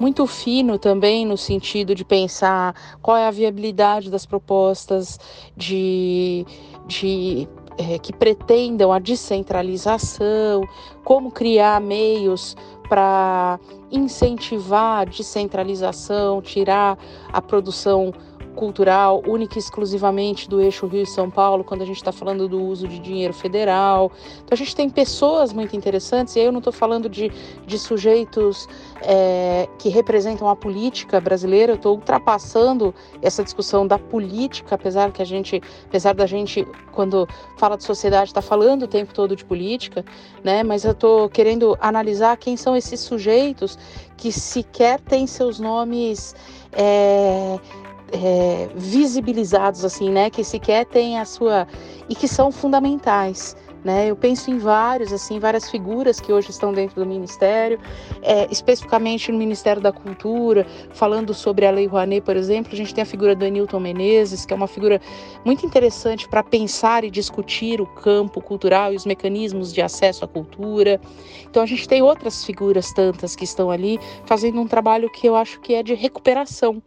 muito 0.00 0.26
fino 0.26 0.78
também 0.78 1.26
no 1.26 1.36
sentido 1.36 1.94
de 1.94 2.06
pensar 2.06 2.74
qual 3.02 3.18
é 3.18 3.28
a 3.28 3.30
viabilidade 3.30 4.10
das 4.10 4.24
propostas 4.24 5.20
de, 5.56 6.46
de 6.88 7.46
é, 7.78 7.98
que 7.98 8.12
pretendam 8.12 8.92
a 8.92 8.98
descentralização, 8.98 10.62
como 11.04 11.30
criar 11.30 11.80
meios 11.80 12.56
para 12.88 13.58
incentivar 13.90 15.02
a 15.02 15.04
descentralização, 15.04 16.42
tirar 16.42 16.98
a 17.32 17.40
produção 17.40 18.12
cultural 18.54 19.22
única 19.26 19.56
e 19.56 19.58
exclusivamente 19.58 20.48
do 20.48 20.60
eixo 20.60 20.86
Rio 20.86 21.02
e 21.02 21.06
São 21.06 21.30
Paulo, 21.30 21.64
quando 21.64 21.82
a 21.82 21.84
gente 21.84 21.96
está 21.96 22.12
falando 22.12 22.48
do 22.48 22.62
uso 22.62 22.86
de 22.86 22.98
dinheiro 22.98 23.32
federal. 23.32 24.12
Então 24.36 24.48
a 24.52 24.56
gente 24.56 24.74
tem 24.74 24.88
pessoas 24.88 25.52
muito 25.52 25.76
interessantes, 25.76 26.36
e 26.36 26.40
aí 26.40 26.46
eu 26.46 26.52
não 26.52 26.58
estou 26.58 26.72
falando 26.72 27.08
de, 27.08 27.30
de 27.66 27.78
sujeitos 27.78 28.68
é, 29.02 29.68
que 29.78 29.88
representam 29.88 30.48
a 30.48 30.56
política 30.56 31.20
brasileira, 31.20 31.72
eu 31.72 31.76
estou 31.76 31.96
ultrapassando 31.96 32.94
essa 33.20 33.42
discussão 33.42 33.86
da 33.86 33.98
política, 33.98 34.74
apesar 34.74 35.10
que 35.12 35.22
a 35.22 35.26
gente, 35.26 35.60
apesar 35.86 36.14
da 36.14 36.26
gente, 36.26 36.66
quando 36.92 37.28
fala 37.56 37.76
de 37.76 37.84
sociedade, 37.84 38.30
está 38.30 38.42
falando 38.42 38.84
o 38.84 38.88
tempo 38.88 39.12
todo 39.14 39.34
de 39.34 39.44
política, 39.44 40.04
né? 40.44 40.62
Mas 40.62 40.84
eu 40.84 40.92
estou 40.92 41.28
querendo 41.28 41.76
analisar 41.80 42.36
quem 42.36 42.56
são 42.56 42.76
esses 42.76 43.00
sujeitos 43.00 43.78
que 44.16 44.30
sequer 44.30 45.00
têm 45.00 45.26
seus 45.26 45.58
nomes. 45.58 46.34
É, 46.72 47.58
é, 48.12 48.68
visibilizados 48.74 49.84
assim, 49.84 50.10
né, 50.10 50.30
que 50.30 50.44
sequer 50.44 50.86
têm 50.86 51.18
a 51.18 51.24
sua 51.24 51.66
e 52.08 52.14
que 52.14 52.28
são 52.28 52.52
fundamentais. 52.52 53.56
Né? 53.84 54.08
Eu 54.08 54.14
penso 54.14 54.48
em 54.48 54.58
vários, 54.58 55.12
assim, 55.12 55.40
várias 55.40 55.68
figuras 55.68 56.20
que 56.20 56.32
hoje 56.32 56.50
estão 56.50 56.72
dentro 56.72 57.02
do 57.02 57.06
Ministério, 57.06 57.80
é, 58.22 58.46
especificamente 58.48 59.32
no 59.32 59.38
Ministério 59.38 59.82
da 59.82 59.90
Cultura, 59.90 60.64
falando 60.92 61.34
sobre 61.34 61.66
a 61.66 61.70
Lei 61.72 61.86
Rouanet, 61.86 62.24
por 62.24 62.36
exemplo, 62.36 62.72
a 62.72 62.76
gente 62.76 62.94
tem 62.94 63.02
a 63.02 63.06
figura 63.06 63.34
do 63.34 63.44
Anilton 63.44 63.80
Menezes, 63.80 64.46
que 64.46 64.52
é 64.52 64.56
uma 64.56 64.68
figura 64.68 65.00
muito 65.44 65.66
interessante 65.66 66.28
para 66.28 66.44
pensar 66.44 67.02
e 67.02 67.10
discutir 67.10 67.80
o 67.80 67.86
campo 67.86 68.40
cultural 68.40 68.92
e 68.92 68.96
os 68.96 69.04
mecanismos 69.04 69.72
de 69.72 69.82
acesso 69.82 70.24
à 70.24 70.28
cultura. 70.28 71.00
Então 71.50 71.60
a 71.60 71.66
gente 71.66 71.88
tem 71.88 72.02
outras 72.02 72.44
figuras 72.44 72.92
tantas 72.92 73.34
que 73.34 73.44
estão 73.44 73.68
ali 73.68 73.98
fazendo 74.26 74.60
um 74.60 74.66
trabalho 74.68 75.10
que 75.10 75.26
eu 75.26 75.34
acho 75.34 75.60
que 75.60 75.74
é 75.74 75.82
de 75.82 75.94
recuperação, 75.94 76.80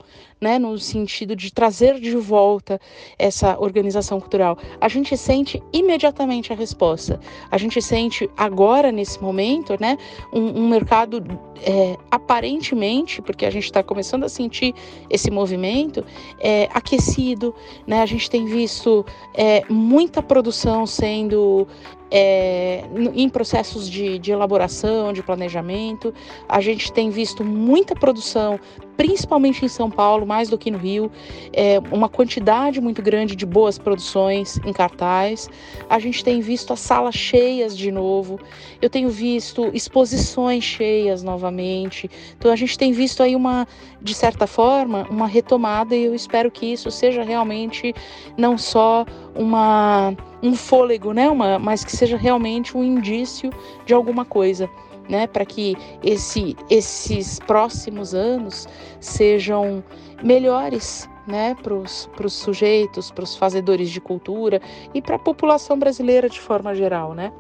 né, 0.45 0.59
no 0.59 0.77
sentido 0.77 1.35
de 1.35 1.51
trazer 1.51 1.99
de 1.99 2.15
volta 2.15 2.79
essa 3.17 3.59
organização 3.59 4.19
cultural. 4.19 4.55
A 4.79 4.87
gente 4.87 5.17
sente 5.17 5.59
imediatamente 5.73 6.53
a 6.53 6.55
resposta. 6.55 7.19
A 7.49 7.57
gente 7.57 7.81
sente 7.81 8.29
agora, 8.37 8.91
nesse 8.91 9.19
momento, 9.19 9.75
né, 9.79 9.97
um, 10.31 10.61
um 10.61 10.69
mercado 10.69 11.23
é, 11.63 11.97
aparentemente, 12.11 13.23
porque 13.23 13.43
a 13.43 13.49
gente 13.49 13.63
está 13.63 13.81
começando 13.81 14.23
a 14.23 14.29
sentir 14.29 14.75
esse 15.09 15.31
movimento, 15.31 16.05
é, 16.39 16.69
aquecido. 16.71 17.55
Né? 17.87 18.03
A 18.03 18.05
gente 18.05 18.29
tem 18.29 18.45
visto 18.45 19.03
é, 19.33 19.63
muita 19.67 20.21
produção 20.21 20.85
sendo 20.85 21.67
é, 22.17 22.81
em 23.13 23.27
processos 23.27 23.89
de, 23.89 24.17
de, 24.17 24.31
elaboração, 24.31 25.11
de 25.11 25.21
planejamento. 25.21 26.13
A 26.47 26.61
gente 26.61 26.89
tem 26.93 27.09
visto 27.09 27.43
muita 27.43 27.93
produção, 27.93 28.57
principalmente 28.95 29.65
em 29.65 29.67
São 29.67 29.91
Paulo, 29.91 30.25
mais 30.25 30.47
do 30.47 30.57
que 30.57 30.71
no 30.71 30.77
Rio, 30.77 31.11
é, 31.51 31.77
uma 31.91 32.07
quantidade 32.07 32.79
muito 32.79 33.01
grande 33.01 33.35
de 33.35 33.45
boas 33.45 33.77
produções 33.77 34.57
em 34.65 34.71
cartaz. 34.71 35.49
A 35.89 35.99
gente 35.99 36.23
tem 36.23 36.39
visto 36.39 36.71
as 36.71 36.79
salas 36.79 37.15
cheias 37.15 37.77
de 37.77 37.91
novo. 37.91 38.39
Eu 38.81 38.89
tenho 38.89 39.09
visto 39.09 39.69
exposições 39.73 40.63
cheias 40.63 41.21
novamente. 41.21 42.09
Então 42.37 42.49
a 42.49 42.55
gente 42.55 42.77
tem 42.77 42.93
visto 42.93 43.21
aí 43.23 43.35
uma, 43.35 43.67
de 44.01 44.13
certa 44.13 44.47
forma, 44.47 45.05
uma 45.09 45.27
retomada 45.27 45.93
e 45.93 46.05
eu 46.05 46.15
espero 46.15 46.49
que 46.49 46.65
isso 46.65 46.89
seja 46.89 47.23
realmente 47.23 47.93
não 48.37 48.57
só 48.57 49.05
uma 49.35 50.15
um 50.47 50.55
fôlego, 50.55 51.11
né? 51.11 51.29
Uma, 51.29 51.59
mas 51.59 51.83
que 51.83 51.95
seja 51.95 52.17
realmente 52.17 52.77
um 52.77 52.83
indício 52.83 53.49
de 53.85 53.93
alguma 53.93 54.25
coisa. 54.25 54.69
Né, 55.07 55.27
para 55.27 55.45
que 55.45 55.77
esse, 56.01 56.57
esses 56.67 57.39
próximos 57.41 58.15
anos 58.15 58.67
sejam 58.99 59.83
melhores 60.23 61.07
né, 61.27 61.55
para 61.61 61.75
os 61.75 62.33
sujeitos, 62.33 63.11
para 63.11 63.23
os 63.23 63.35
fazedores 63.35 63.91
de 63.91 64.01
cultura 64.01 64.59
e 64.95 65.03
para 65.03 65.17
a 65.17 65.19
população 65.19 65.77
brasileira 65.77 66.27
de 66.27 66.39
forma 66.39 66.73
geral, 66.73 67.13
né? 67.13 67.31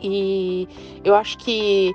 E 0.00 0.68
eu 1.04 1.14
acho 1.14 1.38
que 1.38 1.94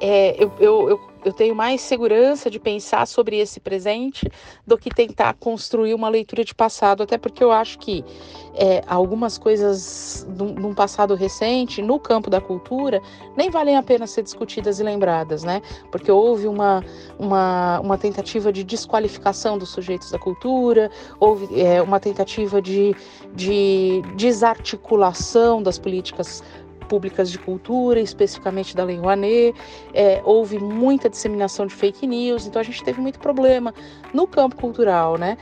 é, 0.00 0.42
eu, 0.42 0.52
eu, 0.60 0.88
eu 0.90 1.14
eu 1.24 1.32
tenho 1.32 1.54
mais 1.54 1.80
segurança 1.80 2.50
de 2.50 2.60
pensar 2.60 3.06
sobre 3.06 3.38
esse 3.38 3.58
presente 3.58 4.30
do 4.66 4.76
que 4.76 4.90
tentar 4.90 5.34
construir 5.34 5.94
uma 5.94 6.08
leitura 6.08 6.44
de 6.44 6.54
passado, 6.54 7.02
até 7.02 7.16
porque 7.16 7.42
eu 7.42 7.50
acho 7.50 7.78
que 7.78 8.04
é, 8.54 8.82
algumas 8.86 9.38
coisas 9.38 10.26
num 10.28 10.74
passado 10.74 11.14
recente, 11.14 11.80
no 11.80 11.98
campo 11.98 12.28
da 12.28 12.40
cultura, 12.40 13.00
nem 13.36 13.50
valem 13.50 13.76
a 13.76 13.82
pena 13.82 14.06
ser 14.06 14.22
discutidas 14.22 14.78
e 14.78 14.82
lembradas, 14.82 15.42
né? 15.42 15.62
Porque 15.90 16.10
houve 16.12 16.46
uma, 16.46 16.84
uma, 17.18 17.80
uma 17.80 17.98
tentativa 17.98 18.52
de 18.52 18.62
desqualificação 18.62 19.56
dos 19.56 19.70
sujeitos 19.70 20.10
da 20.10 20.18
cultura, 20.18 20.90
houve 21.18 21.60
é, 21.60 21.80
uma 21.80 21.98
tentativa 21.98 22.60
de, 22.60 22.94
de 23.34 24.02
desarticulação 24.14 25.62
das 25.62 25.78
políticas 25.78 26.42
públicas 26.84 27.30
de 27.30 27.38
cultura, 27.38 28.00
especificamente 28.00 28.74
da 28.76 28.84
Lei 28.84 28.96
Rouanet, 28.96 29.54
é, 29.92 30.20
houve 30.24 30.58
muita 30.58 31.08
disseminação 31.08 31.66
de 31.66 31.74
fake 31.74 32.06
news, 32.06 32.46
então 32.46 32.60
a 32.60 32.64
gente 32.64 32.82
teve 32.82 33.00
muito 33.00 33.18
problema 33.18 33.74
no 34.12 34.26
campo 34.26 34.56
cultural, 34.56 35.16
né? 35.16 35.36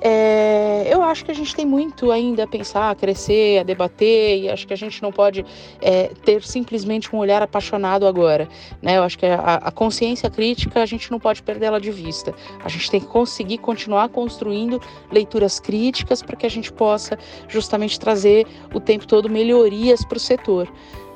É, 0.00 0.86
eu 0.92 1.02
acho 1.02 1.24
que 1.24 1.30
a 1.30 1.34
gente 1.34 1.54
tem 1.54 1.64
muito 1.64 2.10
ainda 2.10 2.44
a 2.44 2.46
pensar, 2.46 2.90
a 2.90 2.94
crescer, 2.94 3.60
a 3.60 3.62
debater, 3.62 4.38
e 4.42 4.48
acho 4.48 4.66
que 4.66 4.74
a 4.74 4.76
gente 4.76 5.02
não 5.02 5.10
pode 5.10 5.44
é, 5.80 6.08
ter 6.24 6.42
simplesmente 6.42 7.14
um 7.14 7.18
olhar 7.18 7.42
apaixonado 7.42 8.06
agora. 8.06 8.48
Né? 8.82 8.98
Eu 8.98 9.02
acho 9.02 9.18
que 9.18 9.26
a, 9.26 9.54
a 9.54 9.70
consciência 9.70 10.28
crítica 10.28 10.82
a 10.82 10.86
gente 10.86 11.10
não 11.10 11.18
pode 11.18 11.42
perder 11.42 11.66
ela 11.66 11.80
de 11.80 11.90
vista. 11.90 12.34
A 12.62 12.68
gente 12.68 12.90
tem 12.90 13.00
que 13.00 13.06
conseguir 13.06 13.58
continuar 13.58 14.08
construindo 14.10 14.80
leituras 15.10 15.58
críticas 15.58 16.22
para 16.22 16.36
que 16.36 16.46
a 16.46 16.50
gente 16.50 16.72
possa 16.72 17.18
justamente 17.48 17.98
trazer 17.98 18.46
o 18.74 18.80
tempo 18.80 19.06
todo 19.06 19.30
melhorias 19.30 20.04
para 20.04 20.16
o 20.16 20.20
setor. 20.20 20.68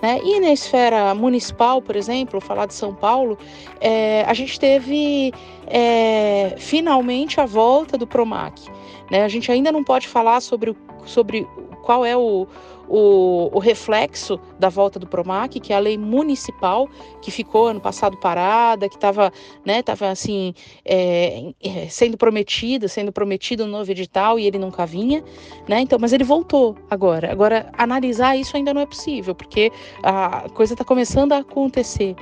Né? 0.02 0.21
E 0.25 0.40
na 0.40 0.52
esfera 0.52 1.14
municipal, 1.14 1.83
por 1.83 1.95
exemplo, 1.95 2.40
falar 2.40 2.66
de 2.66 2.75
São 2.75 2.95
Paulo, 2.95 3.37
é, 3.80 4.25
a 4.26 4.35
gente 4.35 4.59
teve 4.59 5.33
é, 5.66 6.54
finalmente 6.59 7.40
a 7.40 7.47
volta 7.47 7.99
do 7.99 8.07
PROMAC. 8.07 8.62
Né? 9.11 9.25
A 9.25 9.28
gente 9.28 9.50
ainda 9.52 9.71
não 9.71 9.85
pode 9.85 10.09
falar 10.09 10.40
sobre, 10.40 10.75
sobre 11.04 11.47
qual 11.83 12.04
é 12.04 12.16
o, 12.16 12.47
o, 12.90 13.49
o, 13.52 13.59
reflexo 13.61 14.40
da 14.59 14.68
volta 14.68 14.99
do 14.99 15.06
PROMAC, 15.06 15.61
que 15.61 15.73
é 15.73 15.76
a 15.76 15.78
lei 15.78 15.97
municipal 15.97 16.88
que 17.23 17.30
ficou 17.30 17.68
ano 17.68 17.80
passado 17.80 18.16
parada, 18.16 18.88
que 18.88 18.97
estava 18.97 19.32
né, 19.64 19.80
tava, 19.80 20.09
assim, 20.09 20.52
é, 20.85 21.52
é, 21.62 21.88
sendo 21.88 22.16
prometida, 22.16 22.88
sendo 22.88 23.12
prometido 23.12 23.64
um 23.64 23.68
novo 23.68 23.88
edital 23.90 24.38
e 24.38 24.47
ele 24.47 24.59
nunca 24.59 24.85
vinha, 24.85 25.23
né? 25.68 25.80
Então, 25.80 25.99
mas 26.00 26.12
ele 26.12 26.25
voltou 26.25 26.76
agora. 26.90 27.30
Agora, 27.30 27.70
analisar 27.78 28.37
isso 28.37 28.56
ainda 28.56 28.75
não 28.75 28.80
é 28.80 28.87
possível, 28.87 29.35
porque 29.37 29.70
a 30.02 30.49
coisa 30.50 30.75
está 30.75 30.85
começando 30.85 31.32
a 31.32 31.38
acontecer. 31.38 32.16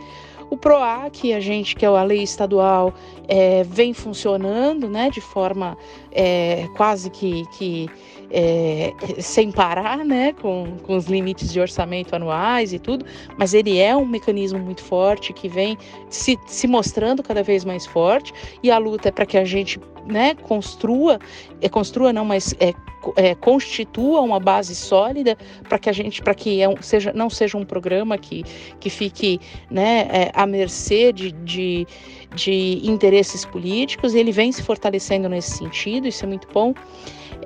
O 0.51 0.57
PROAC, 0.57 1.33
a 1.35 1.41
gente, 1.41 1.77
que 1.77 1.85
é 1.85 1.89
a 1.89 2.03
lei 2.03 2.23
estadual, 2.23 2.95
é, 3.27 3.63
vem 3.65 3.93
funcionando 3.93 4.89
né, 4.89 5.11
de 5.11 5.21
forma 5.21 5.77
é, 6.11 6.67
quase 6.75 7.11
que, 7.11 7.45
que 7.53 7.89
é, 8.31 8.93
sem 9.19 9.51
parar, 9.51 10.05
né, 10.05 10.33
com, 10.35 10.77
com 10.83 10.97
os 10.97 11.07
limites 11.07 11.53
de 11.53 11.61
orçamento 11.61 12.15
anuais 12.15 12.73
e 12.73 12.79
tudo, 12.79 13.05
mas 13.37 13.55
ele 13.55 13.79
é 13.79 13.97
um 13.97 14.07
mecanismo 14.07 14.59
muito 14.59 14.83
forte 14.83 15.33
que 15.33 15.49
vem 15.49 15.79
se, 16.09 16.39
se 16.47 16.67
mostrando 16.67 17.23
cada 17.23 17.43
vez 17.43 17.65
mais 17.65 17.87
forte 17.87 18.33
e 18.63 18.71
a 18.71 18.79
luta 18.79 19.09
é 19.09 19.13
para 19.13 19.27
que 19.27 19.39
a 19.39 19.45
gente 19.45 19.81
né, 20.07 20.35
construa, 20.35 21.19
é, 21.61 21.69
construa 21.69 22.13
não, 22.13 22.25
mas 22.25 22.55
é, 22.59 22.73
é, 23.17 23.35
constitua 23.35 24.21
uma 24.21 24.41
base 24.41 24.75
sólida 24.75 25.37
para 25.69 25.79
que 25.79 25.89
a 25.89 25.93
gente, 25.93 26.23
para 26.23 26.35
que 26.35 26.61
é 26.61 26.69
um, 26.69 26.81
seja, 26.81 27.13
não 27.15 27.29
seja 27.31 27.57
um 27.57 27.65
programa 27.65 28.17
que, 28.19 28.45
que 28.81 28.91
fique 28.91 29.41
né, 29.71 30.09
é, 30.11 30.31
à 30.35 30.47
mercê 30.47 31.13
de, 31.13 31.33
de, 31.33 31.87
de 32.35 32.81
interesses 32.83 33.45
políticos, 33.45 34.15
ele 34.15 34.33
vem 34.33 34.51
se 34.51 34.63
fortalecendo 34.63 35.29
nesse 35.29 35.59
sentido, 35.59 36.09
isso 36.09 36.25
é 36.25 36.29
muito 36.29 36.49
bom. 36.53 36.75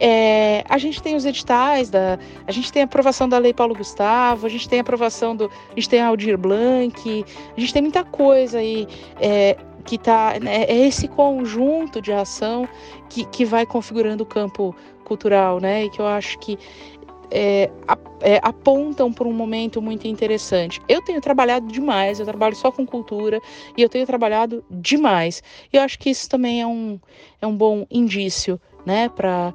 É, 0.00 0.64
a 0.68 0.78
gente 0.78 1.02
tem 1.02 1.14
os 1.14 1.24
editais, 1.24 1.90
da, 1.90 2.18
a 2.46 2.52
gente 2.52 2.72
tem 2.72 2.82
a 2.82 2.84
aprovação 2.84 3.28
da 3.28 3.38
Lei 3.38 3.52
Paulo 3.52 3.74
Gustavo, 3.74 4.46
a 4.46 4.50
gente 4.50 4.68
tem 4.68 4.78
a 4.78 4.82
aprovação 4.82 5.34
do. 5.36 5.46
A 5.46 5.74
gente 5.74 5.88
tem 5.88 6.00
a 6.00 6.08
Aldir 6.08 6.36
Blanc, 6.38 7.24
a 7.56 7.60
gente 7.60 7.72
tem 7.72 7.82
muita 7.82 8.04
coisa 8.04 8.58
aí. 8.58 8.86
É, 9.20 9.56
que 9.84 9.98
tá 9.98 10.38
né, 10.40 10.62
é 10.62 10.86
esse 10.86 11.08
conjunto 11.08 12.00
de 12.00 12.12
ação 12.12 12.68
que, 13.08 13.24
que 13.24 13.44
vai 13.44 13.66
configurando 13.66 14.22
o 14.22 14.26
campo 14.26 14.74
cultural, 15.04 15.58
né? 15.58 15.84
E 15.84 15.90
que 15.90 16.00
eu 16.00 16.06
acho 16.06 16.38
que 16.38 16.56
é, 17.32 17.70
é, 18.20 18.38
apontam 18.42 19.10
para 19.10 19.26
um 19.26 19.32
momento 19.32 19.80
muito 19.80 20.06
interessante. 20.06 20.80
Eu 20.86 21.00
tenho 21.02 21.20
trabalhado 21.20 21.66
demais, 21.66 22.20
eu 22.20 22.26
trabalho 22.26 22.54
só 22.54 22.70
com 22.70 22.86
cultura 22.86 23.40
e 23.76 23.82
eu 23.82 23.88
tenho 23.88 24.06
trabalhado 24.06 24.62
demais. 24.70 25.42
E 25.72 25.76
eu 25.76 25.82
acho 25.82 25.98
que 25.98 26.10
isso 26.10 26.28
também 26.28 26.60
é 26.60 26.66
um, 26.66 27.00
é 27.40 27.46
um 27.46 27.56
bom 27.56 27.86
indício, 27.90 28.60
né, 28.84 29.08
para 29.08 29.54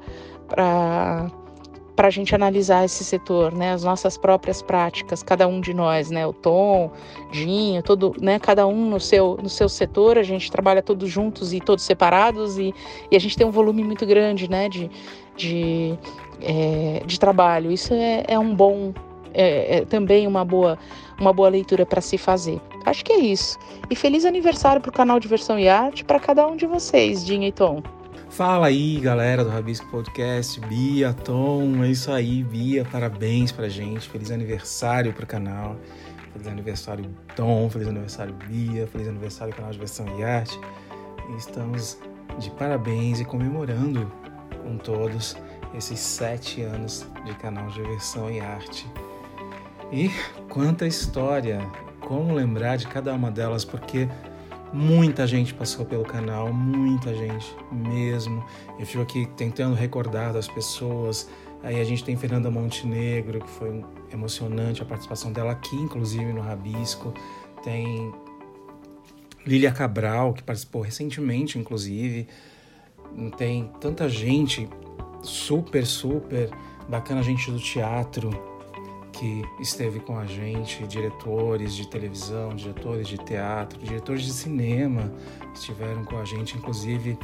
para 1.98 2.10
a 2.10 2.12
gente 2.12 2.36
analisar 2.36 2.86
esse 2.86 3.04
setor, 3.04 3.52
né, 3.52 3.74
as 3.74 3.84
nossas 3.84 4.20
próprias 4.20 4.62
práticas, 4.62 5.24
cada 5.24 5.48
um 5.48 5.60
de 5.60 5.74
nós, 5.74 6.12
né, 6.12 6.28
o 6.28 6.32
Tom, 6.32 6.92
Dinho, 7.32 7.82
todo, 7.82 8.13
né, 8.22 8.38
cada 8.38 8.68
um 8.68 8.88
no 8.88 9.00
seu, 9.00 9.36
no 9.42 9.50
seu 9.50 9.68
setor, 9.68 10.16
a 10.16 10.22
gente 10.22 10.52
trabalha 10.52 10.84
todos 10.84 11.10
juntos 11.10 11.54
e 11.54 11.60
todos 11.60 11.84
separados 11.84 12.60
e, 12.60 12.72
e 13.10 13.16
a 13.16 13.20
gente 13.20 13.36
tem 13.36 13.48
um 13.48 13.52
volume 13.52 13.84
muito 13.84 14.06
grande, 14.06 14.48
né, 14.48 14.70
de, 14.70 14.92
de, 15.36 15.98
é, 16.40 17.02
de 17.04 17.20
trabalho. 17.20 17.72
Isso 17.72 17.92
é, 17.96 18.24
é 18.28 18.38
um 18.38 18.54
bom, 18.54 18.94
é, 19.34 19.78
é 19.78 19.86
também 19.86 20.28
uma 20.28 20.46
boa, 20.46 20.78
uma 21.20 21.34
boa 21.34 21.50
leitura 21.50 21.84
para 21.84 22.00
se 22.00 22.16
fazer. 22.16 22.62
Acho 22.86 23.04
que 23.04 23.12
é 23.12 23.18
isso. 23.18 23.58
E 23.90 23.96
feliz 23.96 24.24
aniversário 24.24 24.80
para 24.80 24.90
o 24.90 24.94
canal 24.94 25.20
Diversão 25.20 25.58
e 25.58 25.68
Arte 25.68 26.06
para 26.06 26.20
cada 26.20 26.48
um 26.48 26.56
de 26.56 26.68
vocês, 26.68 27.26
Dinho 27.26 27.48
e 27.48 27.52
Tom. 27.52 27.82
Fala 28.38 28.67
aí, 28.67 29.00
galera 29.00 29.43
do 29.43 29.50
Rabisco 29.50 29.88
Podcast, 29.88 30.60
Bia, 30.60 31.12
Tom, 31.12 31.84
é 31.84 31.89
isso 31.89 32.12
aí, 32.12 32.43
Bia, 32.43 32.86
parabéns 32.86 33.52
pra 33.52 33.67
gente, 33.67 34.08
feliz 34.08 34.30
aniversário 34.30 35.12
pro 35.12 35.26
canal, 35.26 35.76
feliz 36.34 36.47
aniversário 36.47 37.10
Tom, 37.36 37.67
feliz 37.67 37.88
aniversário 37.88 38.36
Bia, 38.47 38.86
feliz 38.86 39.08
aniversário 39.08 39.56
canal 39.56 39.71
de 39.71 39.80
Versão 39.80 40.06
e 40.19 40.23
Arte. 40.23 40.60
Estamos 41.36 41.97
de 42.38 42.52
parabéns 42.52 43.19
e 43.19 43.26
comemorando 43.26 44.06
com 44.62 44.78
todos 44.78 45.36
esses 45.73 45.97
sete 45.97 46.62
anos 46.62 47.08
de 47.26 47.34
canal 47.38 47.65
de 47.69 47.82
Versão 47.82 48.30
e 48.30 48.39
Arte. 48.39 48.86
E 49.91 50.12
quanta 50.47 50.86
história, 50.86 51.60
como 52.02 52.36
lembrar 52.36 52.76
de 52.76 52.86
cada 52.86 53.12
uma 53.15 53.32
delas, 53.32 53.65
porque 53.65 54.08
Muita 54.73 55.25
gente 55.25 55.53
passou 55.53 55.86
pelo 55.86 56.03
canal, 56.03 56.51
muita 56.51 57.13
gente 57.13 57.56
mesmo. 57.71 58.43
Eu 58.77 58.86
fico 58.86 59.01
aqui 59.01 59.25
tentando 59.38 59.75
recordar 59.75 60.34
das 60.34 60.47
pessoas. 60.47 61.30
Aí 61.63 61.80
a 61.80 61.84
gente 61.84 62.03
tem 62.03 62.15
Fernanda 62.15 62.51
Montenegro, 62.51 63.39
que 63.39 63.49
foi 63.49 63.84
emocionante 64.12 64.82
a 64.82 64.86
participação 64.86 65.32
dela 65.32 65.51
aqui, 65.51 65.75
inclusive 65.75 66.32
no 66.34 66.41
Rabisco. 66.41 67.13
Tem 67.63 68.13
Lília 69.45 69.71
Cabral, 69.71 70.34
que 70.34 70.43
participou 70.43 70.82
recentemente, 70.82 71.58
inclusive. 71.58 72.27
Tem 73.38 73.71
tanta 73.80 74.10
gente 74.10 74.69
super, 75.23 75.86
super 75.86 76.49
bacana, 76.88 77.23
gente 77.23 77.49
do 77.49 77.60
teatro, 77.60 78.57
que 79.17 79.43
esteve 79.60 79.99
com 79.99 80.17
a 80.17 80.25
gente, 80.25 80.86
diretores 80.86 81.73
de 81.73 81.88
televisão, 81.88 82.56
diretores 82.56 83.08
de 83.08 83.17
teatro, 83.17 83.80
diretores 83.80 84.23
de 84.23 84.32
cinema 84.32 85.12
estiveram 85.53 86.03
com 86.06 86.19
a 86.19 86.25
gente, 86.25 86.56
inclusive 86.56 87.17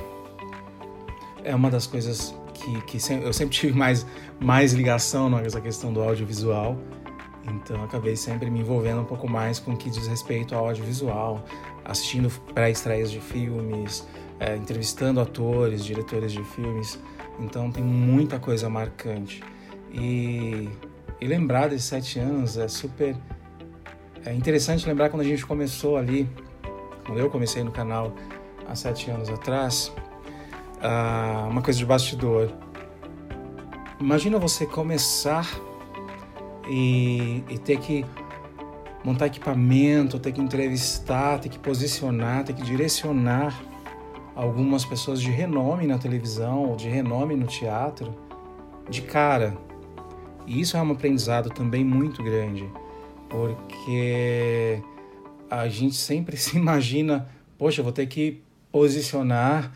é 1.43 1.53
uma 1.53 1.69
das 1.69 1.85
coisas 1.85 2.33
que, 2.53 2.81
que 2.81 2.97
eu 3.23 3.31
sempre 3.31 3.55
tive 3.55 3.77
mais, 3.77 4.07
mais 4.39 4.73
ligação 4.73 5.29
nessa 5.29 5.61
questão 5.61 5.93
do 5.93 6.01
audiovisual, 6.01 6.77
então 7.47 7.83
acabei 7.83 8.15
sempre 8.15 8.49
me 8.49 8.61
envolvendo 8.61 9.01
um 9.01 9.05
pouco 9.05 9.29
mais 9.29 9.59
com 9.59 9.73
o 9.73 9.77
que 9.77 9.89
diz 9.89 10.07
respeito 10.07 10.55
ao 10.55 10.67
audiovisual, 10.67 11.45
assistindo 11.85 12.31
pré-estreias 12.55 13.11
de 13.11 13.19
filmes, 13.19 14.07
é, 14.39 14.55
entrevistando 14.55 15.19
atores, 15.19 15.85
diretores 15.85 16.31
de 16.31 16.43
filmes, 16.43 16.99
então 17.39 17.71
tem 17.71 17.83
muita 17.83 18.39
coisa 18.39 18.67
marcante. 18.67 19.43
E 19.91 20.69
e 21.23 21.27
lembrar 21.27 21.69
desses 21.69 21.85
sete 21.85 22.19
anos 22.19 22.57
é 22.57 22.67
super. 22.67 23.15
É 24.25 24.33
interessante 24.33 24.85
lembrar 24.85 25.09
quando 25.09 25.21
a 25.21 25.25
gente 25.25 25.45
começou 25.45 25.95
ali, 25.95 26.29
quando 27.05 27.17
eu 27.17 27.29
comecei 27.29 27.63
no 27.63 27.71
canal 27.71 28.13
há 28.67 28.75
sete 28.75 29.09
anos 29.09 29.29
atrás, 29.29 29.89
uh, 30.79 31.49
uma 31.49 31.61
coisa 31.61 31.79
de 31.79 31.85
bastidor. 31.85 32.51
Imagina 34.01 34.37
você 34.37 34.65
começar 34.65 35.49
e, 36.69 37.41
e 37.49 37.57
ter 37.57 37.77
que 37.79 38.05
montar 39.01 39.27
equipamento, 39.27 40.19
ter 40.19 40.33
que 40.33 40.41
entrevistar, 40.41 41.39
ter 41.39 41.47
que 41.47 41.59
posicionar, 41.59 42.43
ter 42.43 42.51
que 42.51 42.63
direcionar 42.63 43.57
algumas 44.35 44.83
pessoas 44.83 45.21
de 45.21 45.31
renome 45.31 45.87
na 45.87 45.97
televisão 45.97 46.65
ou 46.65 46.75
de 46.75 46.89
renome 46.89 47.33
no 47.37 47.47
teatro 47.47 48.13
de 48.89 49.01
cara. 49.03 49.55
E 50.45 50.59
isso 50.59 50.75
é 50.77 50.81
um 50.81 50.91
aprendizado 50.91 51.49
também 51.49 51.83
muito 51.83 52.21
grande, 52.23 52.69
porque 53.29 54.81
a 55.49 55.67
gente 55.67 55.95
sempre 55.95 56.35
se 56.37 56.57
imagina, 56.57 57.27
poxa, 57.57 57.81
vou 57.81 57.91
ter 57.91 58.07
que 58.07 58.41
posicionar 58.71 59.71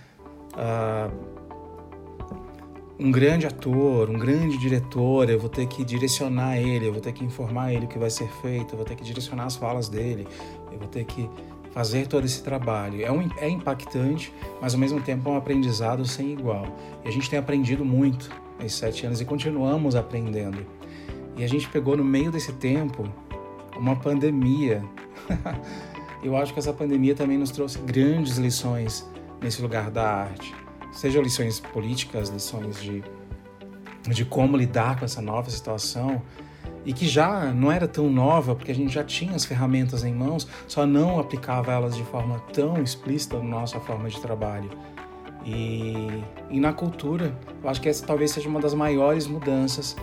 uh, 0.53 1.37
um 2.99 3.11
grande 3.11 3.45
ator, 3.45 4.09
um 4.09 4.17
grande 4.17 4.57
diretor, 4.57 5.29
eu 5.29 5.39
vou 5.39 5.49
ter 5.49 5.67
que 5.67 5.85
direcionar 5.85 6.57
ele, 6.57 6.87
eu 6.87 6.91
vou 6.91 7.01
ter 7.01 7.13
que 7.13 7.23
informar 7.23 7.71
ele 7.71 7.85
o 7.85 7.87
que 7.87 7.99
vai 7.99 8.09
ser 8.09 8.27
feito, 8.41 8.73
eu 8.73 8.77
vou 8.77 8.85
ter 8.85 8.95
que 8.95 9.03
direcionar 9.03 9.45
as 9.45 9.55
falas 9.55 9.87
dele, 9.87 10.27
eu 10.71 10.79
vou 10.79 10.87
ter 10.87 11.05
que 11.05 11.29
fazer 11.71 12.07
todo 12.07 12.25
esse 12.25 12.41
trabalho. 12.41 13.05
É, 13.05 13.11
um, 13.11 13.29
é 13.37 13.47
impactante, 13.47 14.33
mas 14.59 14.73
ao 14.73 14.79
mesmo 14.79 14.99
tempo 14.99 15.29
é 15.29 15.33
um 15.33 15.37
aprendizado 15.37 16.05
sem 16.05 16.33
igual. 16.33 16.65
E 17.05 17.07
a 17.07 17.11
gente 17.11 17.29
tem 17.29 17.37
aprendido 17.37 17.85
muito 17.85 18.31
nesses 18.59 18.77
sete 18.77 19.05
anos 19.05 19.21
e 19.21 19.25
continuamos 19.25 19.95
aprendendo. 19.95 20.65
E 21.35 21.43
a 21.43 21.47
gente 21.47 21.69
pegou 21.69 21.95
no 21.95 22.03
meio 22.03 22.31
desse 22.31 22.53
tempo 22.53 23.07
uma 23.77 23.95
pandemia. 23.95 24.83
Eu 26.23 26.35
acho 26.35 26.51
que 26.51 26.59
essa 26.59 26.73
pandemia 26.73 27.13
também 27.13 27.37
nos 27.37 27.51
trouxe 27.51 27.77
grandes 27.79 28.37
lições 28.37 29.07
nesse 29.41 29.61
lugar 29.61 29.91
da 29.91 30.03
arte. 30.03 30.53
Seja 30.91 31.21
lições 31.21 31.59
políticas, 31.59 32.29
lições 32.29 32.81
de, 32.81 33.03
de 34.07 34.25
como 34.25 34.57
lidar 34.57 34.97
com 34.97 35.05
essa 35.05 35.21
nova 35.21 35.49
situação, 35.51 36.23
e 36.87 36.93
que 36.93 37.05
já 37.05 37.53
não 37.53 37.71
era 37.71 37.87
tão 37.87 38.09
nova, 38.09 38.55
porque 38.55 38.71
a 38.71 38.75
gente 38.75 38.93
já 38.93 39.03
tinha 39.03 39.35
as 39.35 39.43
ferramentas 39.43 40.05
em 40.05 40.13
mãos, 40.13 40.47
só 40.67 40.85
não 40.85 41.19
aplicava 41.19 41.71
elas 41.71 41.95
de 41.95 42.03
forma 42.03 42.39
tão 42.53 42.81
explícita 42.81 43.37
na 43.37 43.43
nossa 43.43 43.79
forma 43.79 44.09
de 44.09 44.19
trabalho. 44.21 44.69
E, 45.47 46.23
e 46.49 46.59
na 46.59 46.73
cultura, 46.73 47.33
eu 47.63 47.69
acho 47.69 47.79
que 47.79 47.87
essa 47.87 48.05
talvez 48.05 48.31
seja 48.31 48.49
uma 48.49 48.59
das 48.59 48.73
maiores 48.73 49.27
mudanças 49.27 49.95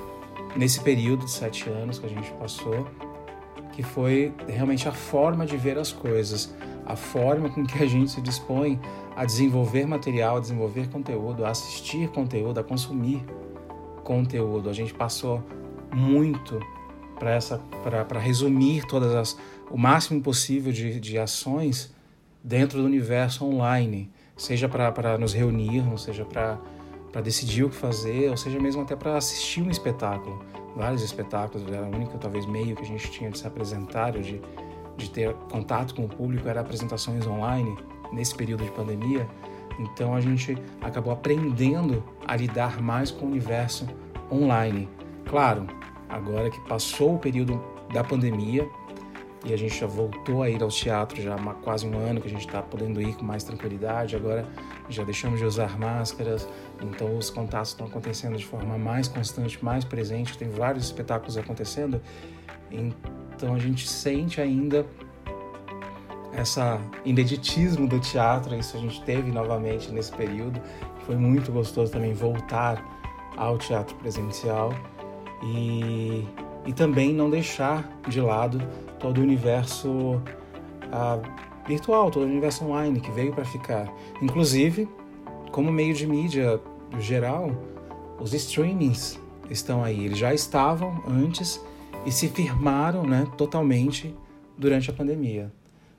nesse 0.57 0.81
período 0.81 1.27
de 1.27 1.31
sete 1.31 1.69
anos 1.69 1.99
que 1.99 2.07
a 2.07 2.09
gente 2.09 2.33
passou, 2.33 2.87
que 3.73 3.83
foi 3.83 4.33
realmente 4.49 4.89
a 4.89 4.93
forma 4.93 5.45
de 5.45 5.55
ver 5.59 5.77
as 5.77 5.93
coisas, 5.93 6.55
a 6.87 6.97
forma 6.97 7.51
com 7.51 7.67
que 7.67 7.83
a 7.83 7.87
gente 7.87 8.11
se 8.11 8.23
dispõe 8.23 8.81
a 9.15 9.27
desenvolver 9.27 9.85
material, 9.87 10.39
a 10.39 10.41
desenvolver 10.41 10.89
conteúdo, 10.89 11.45
a 11.45 11.51
assistir 11.51 12.09
conteúdo, 12.09 12.59
a 12.59 12.65
consumir 12.65 13.23
conteúdo. 14.03 14.71
A 14.71 14.73
gente 14.73 14.95
passou 14.95 15.43
muito 15.93 16.59
para 17.19 17.33
essa 17.33 17.59
para 17.83 18.19
resumir 18.19 18.87
todas 18.87 19.15
as 19.15 19.39
o 19.71 19.77
máximo 19.77 20.23
possível 20.23 20.73
de, 20.73 20.99
de 20.99 21.19
ações 21.19 21.93
dentro 22.43 22.79
do 22.79 22.85
universo 22.87 23.45
online, 23.45 24.11
seja 24.37 24.69
para 24.69 25.19
nos 25.19 25.33
reunirmos, 25.33 26.03
seja 26.03 26.25
para 26.25 27.21
decidir 27.23 27.65
o 27.65 27.71
que 27.71 27.77
fazer, 27.77 28.31
ou 28.31 28.37
seja 28.37 28.59
mesmo 28.59 28.83
até 28.83 28.97
para 28.97 29.17
assistir 29.17 29.63
um 29.63 29.71
espetáculo. 29.71 30.43
Vários 30.77 31.03
espetáculos, 31.03 31.67
era 31.71 31.83
o 31.83 31.95
único 31.95 32.19
talvez 32.19 32.47
meio 32.47 32.75
que 32.75 32.83
a 32.83 32.87
gente 32.87 33.11
tinha 33.11 33.31
de 33.31 33.39
se 33.39 33.47
apresentar, 33.47 34.13
de, 34.13 34.41
de 34.97 35.11
ter 35.11 35.33
contato 35.51 35.95
com 35.95 36.05
o 36.05 36.09
público, 36.09 36.49
era 36.49 36.61
apresentações 36.61 37.27
online 37.27 37.77
nesse 38.13 38.35
período 38.35 38.65
de 38.65 38.71
pandemia. 38.73 39.27
Então 39.79 40.15
a 40.15 40.21
gente 40.21 40.57
acabou 40.81 41.13
aprendendo 41.13 42.03
a 42.27 42.37
lidar 42.37 42.81
mais 42.81 43.11
com 43.11 43.27
o 43.27 43.29
universo 43.29 43.87
online. 44.31 44.89
Claro, 45.27 45.67
agora 46.09 46.51
que 46.51 46.61
passou 46.69 47.15
o 47.15 47.19
período 47.19 47.63
da 47.93 48.03
pandemia 48.03 48.69
e 49.45 49.53
a 49.53 49.59
gente 49.59 49.79
já 49.79 49.87
voltou 49.87 50.43
a 50.43 50.49
ir 50.49 50.63
ao 50.63 50.71
teatro 50.71 51.21
já 51.21 51.35
há 51.35 51.55
quase 51.55 51.87
um 51.87 51.99
ano 51.99 52.21
que 52.21 52.27
a 52.27 52.31
gente 52.31 52.47
está 52.47 52.63
podendo 52.63 53.01
ir 53.01 53.15
com 53.15 53.25
mais 53.25 53.45
tranquilidade. 53.45 54.17
Agora 54.17 54.47
já 54.89 55.05
deixamos 55.05 55.39
de 55.39 55.45
usar 55.45 55.79
máscaras, 55.79 56.49
então 56.81 57.17
os 57.17 57.29
contatos 57.29 57.71
estão 57.71 57.87
acontecendo 57.87 58.37
de 58.37 58.47
forma 58.47 58.79
mais 58.79 59.07
constante, 59.07 59.63
mais 59.63 59.85
presente. 59.85 60.37
Tem 60.39 60.49
vários 60.49 60.87
espetáculos 60.87 61.37
acontecendo, 61.37 62.01
então 62.71 63.55
a 63.55 63.59
gente 63.59 63.87
sente 63.87 64.41
ainda 64.41 64.87
essa 66.33 66.81
ineditismo 67.05 67.87
do 67.87 68.01
teatro. 68.01 68.55
Isso 68.55 68.79
a 68.79 68.81
gente 68.81 69.03
teve 69.03 69.31
novamente 69.31 69.93
nesse 69.93 70.13
período. 70.13 70.59
Foi 71.05 71.17
muito 71.17 71.53
gostoso 71.53 71.93
também 71.93 72.15
voltar 72.15 72.83
ao 73.37 73.59
teatro 73.59 73.95
presencial 73.97 74.73
e, 75.43 76.27
e 76.65 76.73
também 76.73 77.13
não 77.13 77.29
deixar 77.29 77.87
de 78.09 78.23
lado 78.23 78.59
todo 79.05 79.19
o 79.19 79.21
universo 79.21 80.19
virtual, 81.69 82.11
todo 82.11 82.23
o 82.23 82.27
universo 82.27 82.65
online 82.65 83.01
que 83.01 83.11
veio 83.11 83.35
para 83.35 83.45
ficar. 83.45 83.93
Inclusive, 84.23 84.89
como 85.53 85.71
meio 85.71 85.93
de 85.93 86.07
mídia 86.07 86.59
geral, 86.99 87.51
os 88.19 88.33
streamings 88.33 89.21
estão 89.51 89.85
aí. 89.85 90.07
Eles 90.07 90.17
já 90.17 90.33
estavam 90.33 91.03
antes 91.07 91.61
e 92.07 92.11
se 92.11 92.29
firmaram 92.29 93.03
né, 93.03 93.27
totalmente 93.37 94.15
durante 94.57 94.89
a 94.89 94.93
pandemia. 94.95 95.53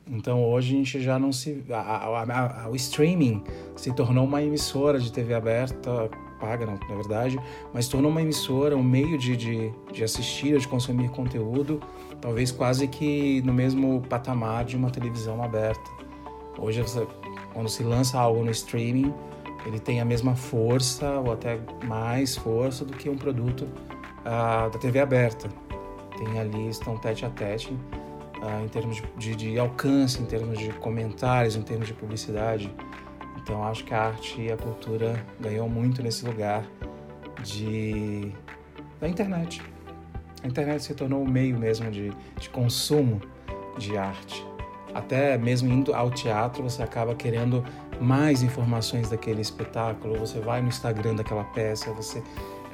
Então 0.08 0.44
hoje 0.44 0.74
a 0.74 0.78
gente 0.78 1.00
já 1.00 1.20
não 1.20 1.32
se. 1.32 1.64
A, 1.70 1.76
a, 1.76 2.64
a, 2.64 2.70
o 2.70 2.76
streaming 2.76 3.44
se 3.76 3.94
tornou 3.94 4.26
uma 4.26 4.42
emissora 4.42 5.00
de 5.00 5.12
TV 5.12 5.36
aberta 5.36 6.10
paga, 6.40 6.66
na, 6.66 6.74
na 6.74 6.96
verdade, 6.96 7.40
mas 7.74 7.88
tornou 7.88 8.12
uma 8.12 8.22
emissora 8.22 8.76
um 8.76 8.84
meio 8.84 9.18
de, 9.18 9.36
de, 9.36 9.72
de 9.92 10.04
assistir, 10.04 10.58
de 10.60 10.68
consumir 10.68 11.10
conteúdo, 11.10 11.82
talvez 12.26 12.50
quase 12.50 12.88
que 12.88 13.40
no 13.44 13.54
mesmo 13.54 14.02
patamar 14.10 14.66
de 14.66 14.76
uma 14.76 14.90
televisão 14.90 15.44
aberta. 15.44 15.92
Hoje, 16.58 16.84
quando 17.54 17.70
se 17.70 17.84
lança 17.84 18.18
algo 18.18 18.44
no 18.44 18.50
streaming, 18.50 19.14
ele 19.64 19.80
tem 19.80 20.02
a 20.02 20.06
mesma 20.06 20.36
força 20.36 21.08
ou 21.20 21.32
até 21.32 21.60
mais 21.84 22.36
força 22.36 22.84
do 22.84 22.94
que 22.94 23.08
um 23.08 23.16
produto 23.16 23.66
uh, 24.22 24.72
da 24.72 24.80
TV 24.80 25.02
aberta. 25.02 25.48
Tem 26.18 26.40
ali, 26.40 26.68
estão 26.68 26.98
tete 26.98 27.28
a 27.28 27.30
tete 27.30 27.72
uh, 27.72 28.66
em 28.66 28.70
termos 28.70 28.96
de, 28.96 29.04
de, 29.18 29.36
de 29.36 29.60
alcance, 29.60 30.20
em 30.20 30.26
termos 30.26 30.58
de 30.58 30.70
comentários, 30.80 31.56
em 31.56 31.62
termos 31.62 31.86
de 31.86 31.94
publicidade. 31.94 32.74
Então 33.38 33.64
acho 33.64 33.84
que 33.84 33.94
a 33.94 34.02
arte 34.02 34.42
e 34.42 34.52
a 34.52 34.58
cultura 34.58 35.24
ganhou 35.40 35.70
muito 35.70 36.02
nesse 36.02 36.26
lugar 36.26 36.66
de 37.44 38.32
da 39.00 39.08
internet. 39.08 39.62
A 40.46 40.48
internet 40.48 40.84
se 40.84 40.94
tornou 40.94 41.24
um 41.24 41.28
meio 41.28 41.58
mesmo 41.58 41.90
de, 41.90 42.14
de 42.40 42.50
consumo 42.50 43.20
de 43.80 43.98
arte. 43.98 44.46
Até 44.94 45.36
mesmo 45.40 45.74
indo 45.74 45.92
ao 45.96 46.12
teatro, 46.12 46.62
você 46.62 46.84
acaba 46.84 47.16
querendo 47.16 47.66
mais 48.00 48.44
informações 48.44 49.10
daquele 49.10 49.42
espetáculo. 49.42 50.20
Você 50.20 50.40
vai 50.40 50.62
no 50.62 50.68
Instagram 50.68 51.16
daquela 51.16 51.44
peça, 51.46 51.92
você 51.94 52.22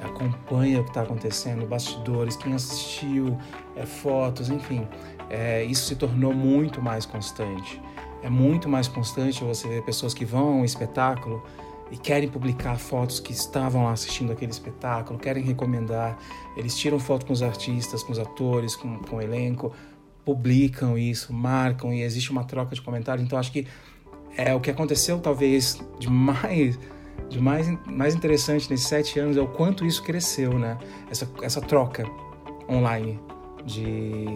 acompanha 0.02 0.80
o 0.82 0.84
que 0.84 0.90
está 0.90 1.00
acontecendo, 1.00 1.66
bastidores, 1.66 2.36
quem 2.36 2.52
assistiu, 2.52 3.38
é, 3.74 3.86
fotos, 3.86 4.50
enfim. 4.50 4.86
É, 5.30 5.64
isso 5.64 5.86
se 5.86 5.96
tornou 5.96 6.34
muito 6.34 6.82
mais 6.82 7.06
constante 7.06 7.80
é 8.22 8.30
muito 8.30 8.68
mais 8.68 8.86
constante 8.86 9.42
você 9.42 9.66
ver 9.66 9.82
pessoas 9.82 10.14
que 10.14 10.24
vão 10.24 10.58
ao 10.58 10.64
espetáculo 10.64 11.42
e 11.92 11.98
querem 11.98 12.26
publicar 12.26 12.78
fotos 12.78 13.20
que 13.20 13.32
estavam 13.32 13.84
lá 13.84 13.92
assistindo 13.92 14.32
aquele 14.32 14.50
espetáculo, 14.50 15.18
querem 15.18 15.44
recomendar, 15.44 16.18
eles 16.56 16.74
tiram 16.76 16.98
foto 16.98 17.26
com 17.26 17.34
os 17.34 17.42
artistas, 17.42 18.02
com 18.02 18.12
os 18.12 18.18
atores, 18.18 18.74
com, 18.74 18.98
com 18.98 19.16
o 19.16 19.20
elenco, 19.20 19.70
publicam 20.24 20.96
isso, 20.96 21.34
marcam 21.34 21.92
e 21.92 22.00
existe 22.00 22.30
uma 22.30 22.44
troca 22.44 22.74
de 22.74 22.80
comentários. 22.80 23.26
Então 23.26 23.38
acho 23.38 23.52
que 23.52 23.66
é 24.38 24.54
o 24.54 24.60
que 24.60 24.70
aconteceu 24.70 25.20
talvez 25.20 25.78
de 25.98 26.08
mais 26.08 26.78
de 27.28 27.38
mais, 27.38 27.68
mais 27.86 28.14
interessante 28.14 28.70
nesses 28.70 28.86
sete 28.86 29.18
anos 29.20 29.36
é 29.36 29.40
o 29.40 29.48
quanto 29.48 29.84
isso 29.84 30.02
cresceu, 30.02 30.58
né? 30.58 30.78
Essa, 31.10 31.28
essa 31.42 31.60
troca 31.60 32.04
online 32.68 33.20
de 33.66 34.26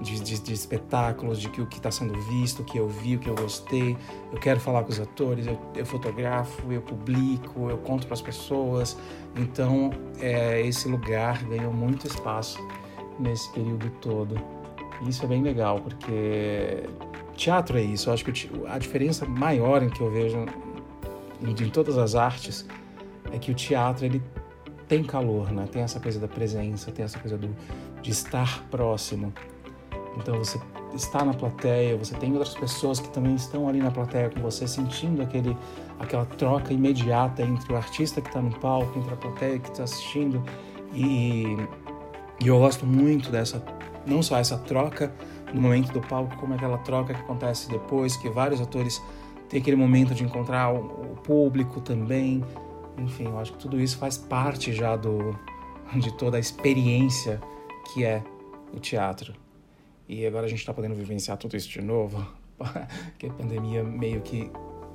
de, 0.00 0.20
de, 0.20 0.38
de, 0.38 0.52
espetáculos, 0.52 1.40
de 1.40 1.48
que 1.48 1.60
o 1.60 1.66
que 1.66 1.76
está 1.76 1.90
sendo 1.90 2.18
visto, 2.22 2.62
o 2.62 2.64
que 2.64 2.78
eu 2.78 2.88
vi, 2.88 3.16
o 3.16 3.18
que 3.18 3.28
eu 3.28 3.34
gostei. 3.34 3.96
Eu 4.32 4.38
quero 4.38 4.60
falar 4.60 4.82
com 4.84 4.90
os 4.90 5.00
atores, 5.00 5.46
eu, 5.46 5.58
eu 5.74 5.86
fotografo, 5.86 6.72
eu 6.72 6.80
publico, 6.80 7.68
eu 7.70 7.78
conto 7.78 8.06
para 8.06 8.14
as 8.14 8.22
pessoas. 8.22 8.96
Então, 9.36 9.90
é, 10.20 10.60
esse 10.60 10.88
lugar 10.88 11.42
ganhou 11.44 11.72
muito 11.72 12.06
espaço 12.06 12.58
nesse 13.18 13.50
período 13.52 13.90
todo. 14.00 14.40
E 15.02 15.08
isso 15.08 15.24
é 15.24 15.28
bem 15.28 15.42
legal, 15.42 15.80
porque 15.80 16.84
teatro 17.36 17.78
é 17.78 17.82
isso. 17.82 18.10
Eu 18.10 18.14
acho 18.14 18.24
que 18.24 18.50
a 18.66 18.78
diferença 18.78 19.26
maior 19.26 19.82
em 19.82 19.88
que 19.88 20.00
eu 20.00 20.10
vejo 20.10 20.44
em, 21.40 21.50
em 21.50 21.70
todas 21.70 21.96
as 21.98 22.14
artes 22.14 22.66
é 23.32 23.38
que 23.38 23.50
o 23.50 23.54
teatro 23.54 24.04
ele 24.04 24.22
tem 24.88 25.04
calor, 25.04 25.52
né? 25.52 25.68
Tem 25.70 25.82
essa 25.82 26.00
coisa 26.00 26.18
da 26.18 26.26
presença, 26.26 26.90
tem 26.90 27.04
essa 27.04 27.18
coisa 27.18 27.36
do, 27.36 27.54
de 28.00 28.10
estar 28.10 28.64
próximo. 28.70 29.32
Então 30.18 30.36
você 30.38 30.60
está 30.94 31.24
na 31.24 31.32
plateia, 31.32 31.96
você 31.96 32.14
tem 32.16 32.32
outras 32.32 32.54
pessoas 32.54 32.98
que 32.98 33.08
também 33.08 33.34
estão 33.34 33.68
ali 33.68 33.78
na 33.78 33.90
plateia 33.90 34.28
com 34.28 34.40
você, 34.40 34.66
sentindo 34.66 35.22
aquele, 35.22 35.56
aquela 35.98 36.26
troca 36.26 36.72
imediata 36.72 37.42
entre 37.42 37.72
o 37.72 37.76
artista 37.76 38.20
que 38.20 38.28
está 38.28 38.40
no 38.40 38.50
palco, 38.58 38.98
entre 38.98 39.14
a 39.14 39.16
plateia 39.16 39.58
que 39.58 39.68
está 39.68 39.84
assistindo. 39.84 40.42
E, 40.92 41.56
e 42.40 42.48
eu 42.48 42.58
gosto 42.58 42.84
muito 42.84 43.30
dessa, 43.30 43.62
não 44.06 44.22
só 44.22 44.38
essa 44.38 44.58
troca 44.58 45.14
no 45.52 45.60
momento 45.60 45.92
do 45.92 46.00
palco, 46.00 46.36
como 46.36 46.54
aquela 46.54 46.78
troca 46.78 47.14
que 47.14 47.20
acontece 47.20 47.70
depois, 47.70 48.16
que 48.16 48.28
vários 48.28 48.60
atores 48.60 49.00
tem 49.48 49.60
aquele 49.60 49.76
momento 49.76 50.14
de 50.14 50.24
encontrar 50.24 50.72
o, 50.72 51.12
o 51.12 51.16
público 51.22 51.80
também. 51.80 52.44
Enfim, 52.98 53.26
eu 53.26 53.38
acho 53.38 53.52
que 53.52 53.58
tudo 53.58 53.80
isso 53.80 53.96
faz 53.96 54.18
parte 54.18 54.72
já 54.72 54.96
do, 54.96 55.38
de 55.94 56.12
toda 56.16 56.36
a 56.36 56.40
experiência 56.40 57.40
que 57.92 58.04
é 58.04 58.22
o 58.74 58.80
teatro. 58.80 59.32
E 60.08 60.26
agora 60.26 60.46
a 60.46 60.48
gente 60.48 60.60
está 60.60 60.72
podendo 60.72 60.94
vivenciar 60.94 61.36
tudo 61.36 61.56
isso 61.56 61.68
de 61.68 61.82
novo, 61.82 62.26
que 63.18 63.26
a 63.26 63.30
pandemia 63.30 63.84
meio 63.84 64.20
que 64.22 64.50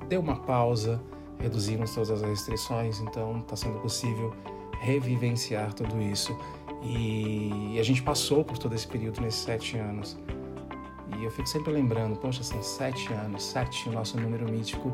deu 0.09 0.19
uma 0.19 0.37
pausa, 0.37 1.01
reduzimos 1.39 1.93
todas 1.93 2.09
as 2.09 2.21
restrições, 2.21 2.99
então 2.99 3.39
está 3.39 3.55
sendo 3.55 3.79
possível 3.79 4.33
revivenciar 4.81 5.73
tudo 5.73 6.01
isso. 6.01 6.35
E 6.81 7.77
a 7.79 7.83
gente 7.83 8.01
passou 8.01 8.43
por 8.43 8.57
todo 8.57 8.73
esse 8.75 8.87
período 8.87 9.21
nesses 9.21 9.41
sete 9.41 9.77
anos. 9.77 10.17
E 11.17 11.23
eu 11.23 11.31
fico 11.31 11.47
sempre 11.47 11.71
lembrando, 11.71 12.17
poxa, 12.17 12.43
são 12.43 12.61
sete 12.61 13.13
anos, 13.13 13.43
sete, 13.43 13.87
o 13.87 13.91
nosso 13.91 14.19
número 14.19 14.51
mítico. 14.51 14.91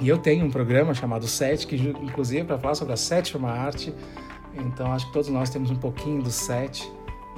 E 0.00 0.08
eu 0.08 0.18
tenho 0.18 0.44
um 0.44 0.50
programa 0.50 0.92
chamado 0.92 1.26
Sete, 1.26 1.66
que 1.66 1.76
inclusive 1.76 2.40
é 2.40 2.44
para 2.44 2.58
falar 2.58 2.74
sobre 2.74 2.92
a 2.92 2.96
sétima 2.96 3.50
arte. 3.50 3.94
Então 4.54 4.92
acho 4.92 5.06
que 5.06 5.12
todos 5.12 5.28
nós 5.28 5.48
temos 5.48 5.70
um 5.70 5.76
pouquinho 5.76 6.22
do 6.22 6.30
sete. 6.30 6.90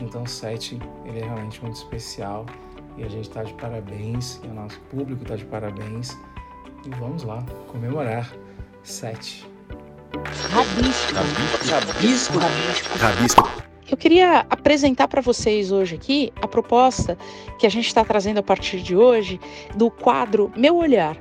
Então 0.03 0.27
sete, 0.27 0.79
ele 1.05 1.21
é 1.21 1.25
realmente 1.25 1.63
muito 1.63 1.77
especial. 1.77 2.45
E 2.99 3.05
a 3.05 3.09
gente 3.09 3.29
está 3.29 3.43
de 3.43 3.55
parabéns, 3.55 4.41
e 4.43 4.49
o 4.49 4.53
nosso 4.53 4.79
público 4.91 5.23
está 5.23 5.37
de 5.37 5.45
parabéns. 5.45 6.11
E 6.85 6.91
vamos 6.99 7.23
lá 7.23 7.43
comemorar 7.69 8.31
sete. 8.83 9.49
Rabisco. 10.51 11.15
Rabisco. 11.15 12.39
Rabisco. 12.39 12.99
Rabisco. 12.99 13.63
Eu 13.89 13.97
queria 13.97 14.45
apresentar 14.51 15.07
para 15.07 15.21
vocês 15.21 15.71
hoje 15.71 15.95
aqui 15.95 16.33
a 16.43 16.49
proposta 16.49 17.17
que 17.59 17.67
a 17.67 17.71
gente 17.71 17.87
está 17.87 18.05
trazendo 18.05 18.39
a 18.39 18.43
partir 18.43 18.83
de 18.83 18.97
hoje 18.97 19.41
do 19.77 19.91
quadro 19.91 20.53
Meu 20.57 20.77
Olhar. 20.77 21.17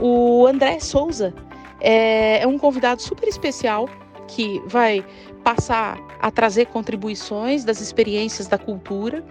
O 0.00 0.46
André 0.46 0.80
Souza 0.80 1.34
é, 1.80 2.40
é 2.40 2.46
um 2.46 2.56
convidado 2.58 3.02
super 3.02 3.28
especial 3.28 3.88
que 4.28 4.62
vai 4.66 5.04
passar 5.42 5.98
a 6.20 6.30
trazer 6.30 6.66
contribuições 6.66 7.64
das 7.64 7.80
experiências 7.80 8.46
da 8.46 8.58
cultura, 8.58 9.24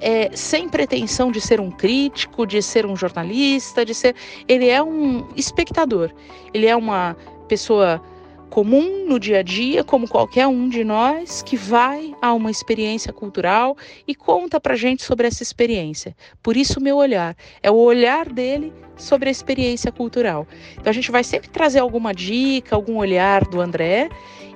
é, 0.00 0.30
sem 0.34 0.68
pretensão 0.68 1.30
de 1.30 1.40
ser 1.40 1.60
um 1.60 1.70
crítico, 1.70 2.46
de 2.46 2.62
ser 2.62 2.86
um 2.86 2.96
jornalista, 2.96 3.84
de 3.84 3.94
ser. 3.94 4.14
Ele 4.46 4.68
é 4.68 4.82
um 4.82 5.28
espectador, 5.36 6.10
ele 6.52 6.66
é 6.66 6.76
uma 6.76 7.16
pessoa 7.48 8.02
comum 8.48 9.06
no 9.06 9.18
dia 9.18 9.40
a 9.40 9.42
dia, 9.42 9.84
como 9.84 10.08
qualquer 10.08 10.46
um 10.46 10.68
de 10.68 10.82
nós, 10.82 11.42
que 11.42 11.56
vai 11.56 12.14
a 12.20 12.32
uma 12.32 12.50
experiência 12.50 13.12
cultural 13.12 13.76
e 14.06 14.14
conta 14.14 14.58
para 14.58 14.74
gente 14.74 15.02
sobre 15.02 15.26
essa 15.26 15.42
experiência. 15.42 16.16
Por 16.42 16.56
isso, 16.56 16.80
meu 16.80 16.96
olhar 16.96 17.36
é 17.62 17.70
o 17.70 17.76
olhar 17.76 18.28
dele 18.28 18.72
sobre 18.96 19.28
a 19.28 19.32
experiência 19.32 19.92
cultural. 19.92 20.46
Então, 20.72 20.90
a 20.90 20.92
gente 20.92 21.10
vai 21.10 21.22
sempre 21.22 21.48
trazer 21.50 21.78
alguma 21.78 22.12
dica, 22.12 22.74
algum 22.74 22.96
olhar 22.96 23.44
do 23.44 23.60
André, 23.60 24.08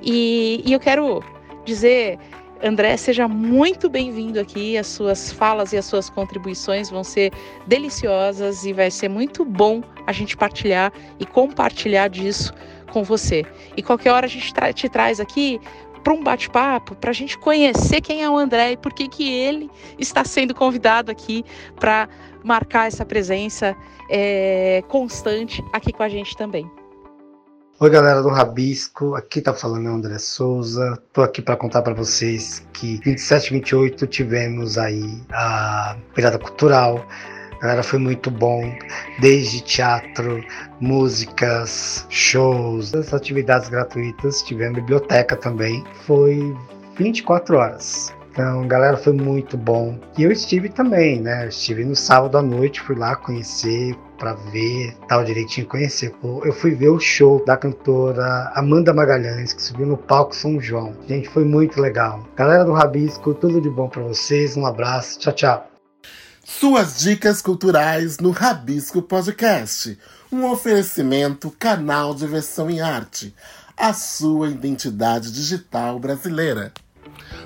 e, 0.03 0.63
e 0.65 0.73
eu 0.73 0.81
quero 0.81 1.23
dizer. 1.65 2.19
André, 2.65 2.97
seja 2.97 3.27
muito 3.27 3.91
bem-vindo 3.91 4.39
aqui. 4.39 4.79
As 4.79 4.87
suas 4.87 5.33
falas 5.33 5.73
e 5.73 5.77
as 5.77 5.85
suas 5.85 6.09
contribuições 6.09 6.91
vão 6.91 7.03
ser 7.03 7.33
deliciosas 7.67 8.65
e 8.65 8.73
vai 8.73 8.89
ser 8.89 9.09
muito 9.09 9.45
bom 9.45 9.83
a 10.07 10.13
gente 10.13 10.37
partilhar 10.37 10.93
e 11.19 11.27
compartilhar 11.27 12.09
disso 12.09 12.55
com 12.93 13.03
você. 13.03 13.45
E 13.77 13.83
qualquer 13.83 14.13
hora 14.13 14.27
a 14.27 14.29
gente 14.29 14.55
tra 14.55 14.73
te 14.73 14.89
traz 14.89 15.19
aqui 15.19 15.61
para 16.03 16.13
um 16.13 16.23
bate-papo, 16.23 16.95
para 16.97 17.11
a 17.11 17.15
gente 17.15 17.39
conhecer 17.39 18.01
quem 18.01 18.23
é 18.23 18.31
o 18.31 18.37
André 18.37 18.73
e 18.73 18.77
por 18.77 18.93
que, 18.93 19.09
que 19.09 19.33
ele 19.33 19.71
está 19.99 20.25
sendo 20.25 20.55
convidado 20.55 21.11
aqui 21.11 21.45
para 21.77 22.09
marcar 22.45 22.89
essa 22.89 23.05
presença 23.05 23.77
é, 24.11 24.83
constante 24.89 25.65
aqui 25.73 25.93
com 25.93 26.03
a 26.03 26.09
gente 26.09 26.37
também. 26.37 26.71
Oi, 27.81 27.91
galera 27.91 28.23
do 28.23 28.29
Rabisco, 28.29 29.15
aqui 29.17 29.41
tá 29.41 29.53
falando 29.53 29.89
André 29.89 30.19
Souza. 30.19 30.97
Tô 31.13 31.23
aqui 31.23 31.43
para 31.43 31.57
contar 31.57 31.83
para 31.83 31.95
vocês 31.95 32.65
que 32.73 32.99
27 33.05 33.47
e 33.47 33.51
28 33.55 34.07
tivemos 34.07 34.79
aí 34.79 35.21
a 35.33 35.97
Pirada 36.15 36.39
Cultural, 36.39 37.05
Galera, 37.63 37.85
foi 37.85 38.01
muito 38.01 38.29
bom, 38.29 38.77
desde 39.21 39.63
teatro, 39.63 40.45
músicas, 40.81 42.05
shows, 42.11 42.93
as 42.93 43.15
atividades 43.15 43.69
gratuitas, 43.69 44.43
tivemos 44.43 44.81
biblioteca 44.81 45.37
também. 45.37 45.85
Foi 46.05 46.53
24 46.99 47.57
horas. 47.57 48.13
Então, 48.33 48.67
galera, 48.67 48.97
foi 48.97 49.13
muito 49.13 49.57
bom. 49.57 49.97
E 50.19 50.25
eu 50.25 50.33
estive 50.33 50.71
também, 50.71 51.21
né? 51.21 51.47
Estive 51.47 51.85
no 51.85 51.95
sábado 51.95 52.37
à 52.37 52.43
noite, 52.43 52.81
fui 52.81 52.97
lá 52.97 53.15
conhecer, 53.15 53.95
para 54.23 54.35
ver, 54.35 54.97
tal 55.09 55.25
direitinho, 55.25 55.67
conhecer. 55.67 56.15
Eu 56.45 56.53
fui 56.53 56.77
ver 56.77 56.91
o 56.91 57.01
show 57.01 57.45
da 57.45 57.57
cantora 57.57 58.53
Amanda 58.55 58.95
Magalhães, 58.95 59.53
que 59.53 59.61
subiu 59.61 59.85
no 59.85 59.97
palco 59.97 60.33
São 60.33 60.61
João. 60.61 60.97
Gente, 61.09 61.29
foi 61.29 61.45
muito 61.45 61.81
legal. 61.81 62.25
Galera 62.37 62.65
do 62.65 62.73
Rabisco, 62.73 63.35
tudo 63.35 63.61
de 63.61 63.69
bom 63.69 63.89
para 63.89 64.01
vocês. 64.03 64.57
Um 64.57 64.65
abraço. 64.65 65.19
Tchau, 65.19 65.33
tchau. 65.33 65.71
Suas 66.45 67.01
dicas 67.01 67.43
culturais 67.43 68.19
no 68.19 68.31
Rabisco 68.31 69.03
Podcast. 69.03 69.99
Um 70.31 70.49
oferecimento 70.49 71.51
canal 71.59 72.15
de 72.15 72.25
versão 72.25 72.71
em 72.71 72.81
arte. 72.81 73.35
A 73.77 73.93
sua 73.93 74.51
identidade 74.51 75.33
digital 75.33 75.99
brasileira. 75.99 76.73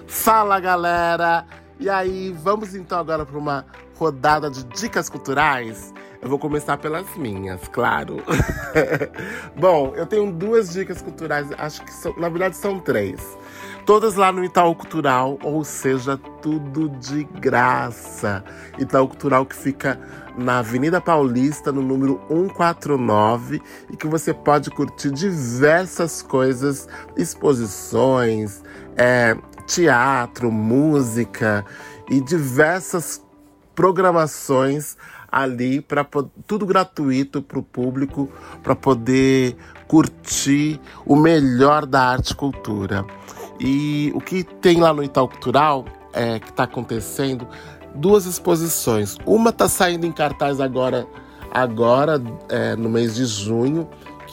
Fala 0.07 0.61
galera! 0.61 1.47
E 1.81 1.89
aí, 1.89 2.37
vamos 2.39 2.75
então 2.75 2.99
agora 2.99 3.25
para 3.25 3.39
uma 3.39 3.65
rodada 3.99 4.51
de 4.51 4.63
dicas 4.65 5.09
culturais? 5.09 5.95
Eu 6.27 6.31
vou 6.31 6.41
começar 6.41 6.77
pelas 6.77 7.07
minhas, 7.15 7.69
claro. 7.69 8.17
Bom, 9.57 9.93
eu 9.95 10.05
tenho 10.05 10.33
duas 10.33 10.73
dicas 10.73 11.01
culturais, 11.01 11.47
acho 11.57 11.85
que 11.85 11.93
são, 11.93 12.13
na 12.17 12.29
verdade 12.29 12.57
são 12.57 12.81
três. 12.81 13.39
Todas 13.85 14.17
lá 14.17 14.33
no 14.33 14.43
Itaú 14.45 14.75
Cultural, 14.75 15.39
ou 15.41 15.63
seja, 15.63 16.19
tudo 16.43 16.89
de 16.89 17.23
graça. 17.23 18.43
Itaú 18.77 19.07
Cultural 19.07 19.47
que 19.47 19.55
fica 19.55 20.01
na 20.37 20.59
Avenida 20.59 21.01
Paulista, 21.01 21.71
no 21.71 21.81
número 21.81 22.21
149, 22.27 23.63
e 23.89 23.97
que 23.97 24.09
você 24.09 24.35
pode 24.35 24.69
curtir 24.73 25.13
diversas 25.13 26.23
coisas, 26.23 26.89
exposições, 27.17 28.65
é, 28.97 29.37
teatro, 29.65 30.51
música 30.51 31.65
e 32.11 32.21
diversas 32.21 33.25
programações 33.77 34.97
ali 35.37 35.83
para 35.83 36.03
tudo 36.47 36.65
gratuito 36.65 37.43
para 37.43 37.59
o 37.59 37.63
público 37.63 38.31
para 38.63 38.75
poder 38.75 39.55
curtir 39.87 40.81
o 41.05 41.15
melhor 41.15 41.85
da 41.85 42.01
arte 42.01 42.31
e 42.31 42.35
cultura. 42.35 43.05
E 43.61 44.11
o 44.15 44.21
que 44.21 44.43
tem 44.43 44.81
lá 44.81 44.95
no 44.95 45.05
Itaú 45.05 45.29
Cultural, 45.29 45.85
é, 46.15 46.39
que 46.39 46.49
está 46.49 46.63
acontecendo, 46.63 47.47
duas 47.95 48.25
exposições. 48.25 49.19
Uma 49.27 49.51
está 49.51 49.69
saindo 49.69 50.07
em 50.07 50.13
cartaz 50.13 50.59
agora, 50.59 51.07
agora 51.51 52.23
é, 52.49 52.75
no 52.75 52.89
mês 52.89 53.15
de 53.15 53.27
junho, 53.27 53.87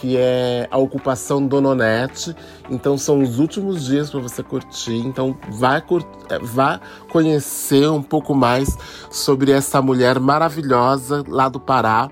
que 0.03 0.17
é 0.17 0.67
a 0.69 0.77
ocupação 0.77 1.47
Dononete. 1.47 2.35
Então 2.69 2.97
são 2.97 3.21
os 3.21 3.39
últimos 3.39 3.85
dias 3.85 4.09
para 4.09 4.19
você 4.19 4.43
curtir. 4.43 4.97
Então 4.97 5.37
vai, 5.49 5.81
é, 6.29 6.39
vá 6.39 6.81
conhecer 7.09 7.89
um 7.89 8.03
pouco 8.03 8.35
mais 8.35 8.77
sobre 9.09 9.53
essa 9.53 9.81
mulher 9.81 10.19
maravilhosa 10.19 11.23
lá 11.25 11.47
do 11.47 11.57
Pará. 11.57 12.11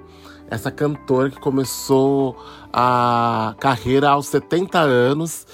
Essa 0.49 0.71
cantora 0.71 1.29
que 1.29 1.39
começou 1.41 2.37
a 2.71 3.55
carreira 3.59 4.11
aos 4.11 4.27
70 4.27 4.79
anos 4.79 5.45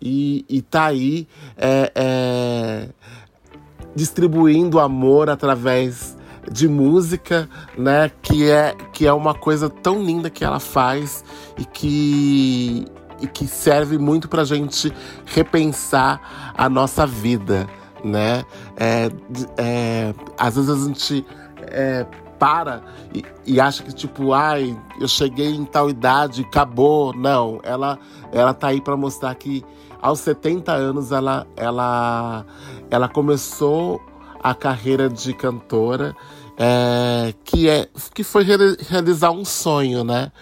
e, 0.00 0.44
e 0.50 0.60
tá 0.60 0.84
aí 0.84 1.26
é, 1.56 1.92
é, 1.94 2.88
distribuindo 3.94 4.78
amor 4.78 5.30
através 5.30 6.14
de 6.50 6.68
música, 6.68 7.48
né? 7.76 8.10
Que 8.22 8.50
é, 8.50 8.74
que 8.92 9.06
é 9.06 9.12
uma 9.12 9.34
coisa 9.34 9.68
tão 9.68 10.02
linda 10.02 10.30
que 10.30 10.44
ela 10.44 10.60
faz 10.60 11.24
e 11.58 11.64
que, 11.64 12.86
e 13.20 13.26
que 13.26 13.46
serve 13.46 13.98
muito 13.98 14.28
pra 14.28 14.44
gente 14.44 14.92
repensar 15.24 16.52
a 16.56 16.68
nossa 16.68 17.06
vida, 17.06 17.66
né? 18.04 18.44
É, 18.76 19.10
é, 19.56 20.14
às 20.38 20.56
vezes 20.56 20.70
a 20.70 20.86
gente 20.86 21.26
é, 21.62 22.06
para 22.38 22.82
e, 23.14 23.24
e, 23.46 23.60
acha 23.60 23.82
que 23.82 23.92
tipo, 23.92 24.32
ai, 24.32 24.76
eu 25.00 25.08
cheguei 25.08 25.54
em 25.54 25.64
tal 25.64 25.90
idade, 25.90 26.42
acabou. 26.42 27.14
Não, 27.14 27.60
ela 27.62 27.98
ela 28.32 28.52
tá 28.52 28.68
aí 28.68 28.80
para 28.80 28.96
mostrar 28.96 29.34
que 29.34 29.64
aos 30.00 30.20
70 30.20 30.72
anos 30.72 31.12
ela 31.12 31.46
ela 31.56 32.44
ela 32.90 33.08
começou 33.08 34.00
a 34.42 34.54
carreira 34.54 35.08
de 35.08 35.32
cantora, 35.32 36.14
é, 36.58 37.34
que 37.44 37.68
é 37.68 37.88
que 38.14 38.24
foi 38.24 38.44
realizar 38.88 39.30
um 39.30 39.44
sonho, 39.44 40.02
né? 40.04 40.32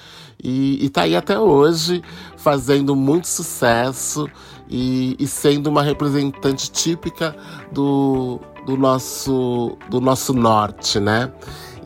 E, 0.42 0.84
e 0.84 0.88
tá 0.90 1.02
aí 1.02 1.16
até 1.16 1.38
hoje 1.38 2.02
fazendo 2.36 2.94
muito 2.94 3.26
sucesso 3.26 4.28
e, 4.68 5.16
e 5.18 5.26
sendo 5.26 5.68
uma 5.68 5.82
representante 5.82 6.70
típica 6.70 7.34
do, 7.72 8.40
do 8.66 8.76
nosso 8.76 9.76
do 9.90 10.00
nosso 10.00 10.32
norte, 10.34 11.00
né? 11.00 11.32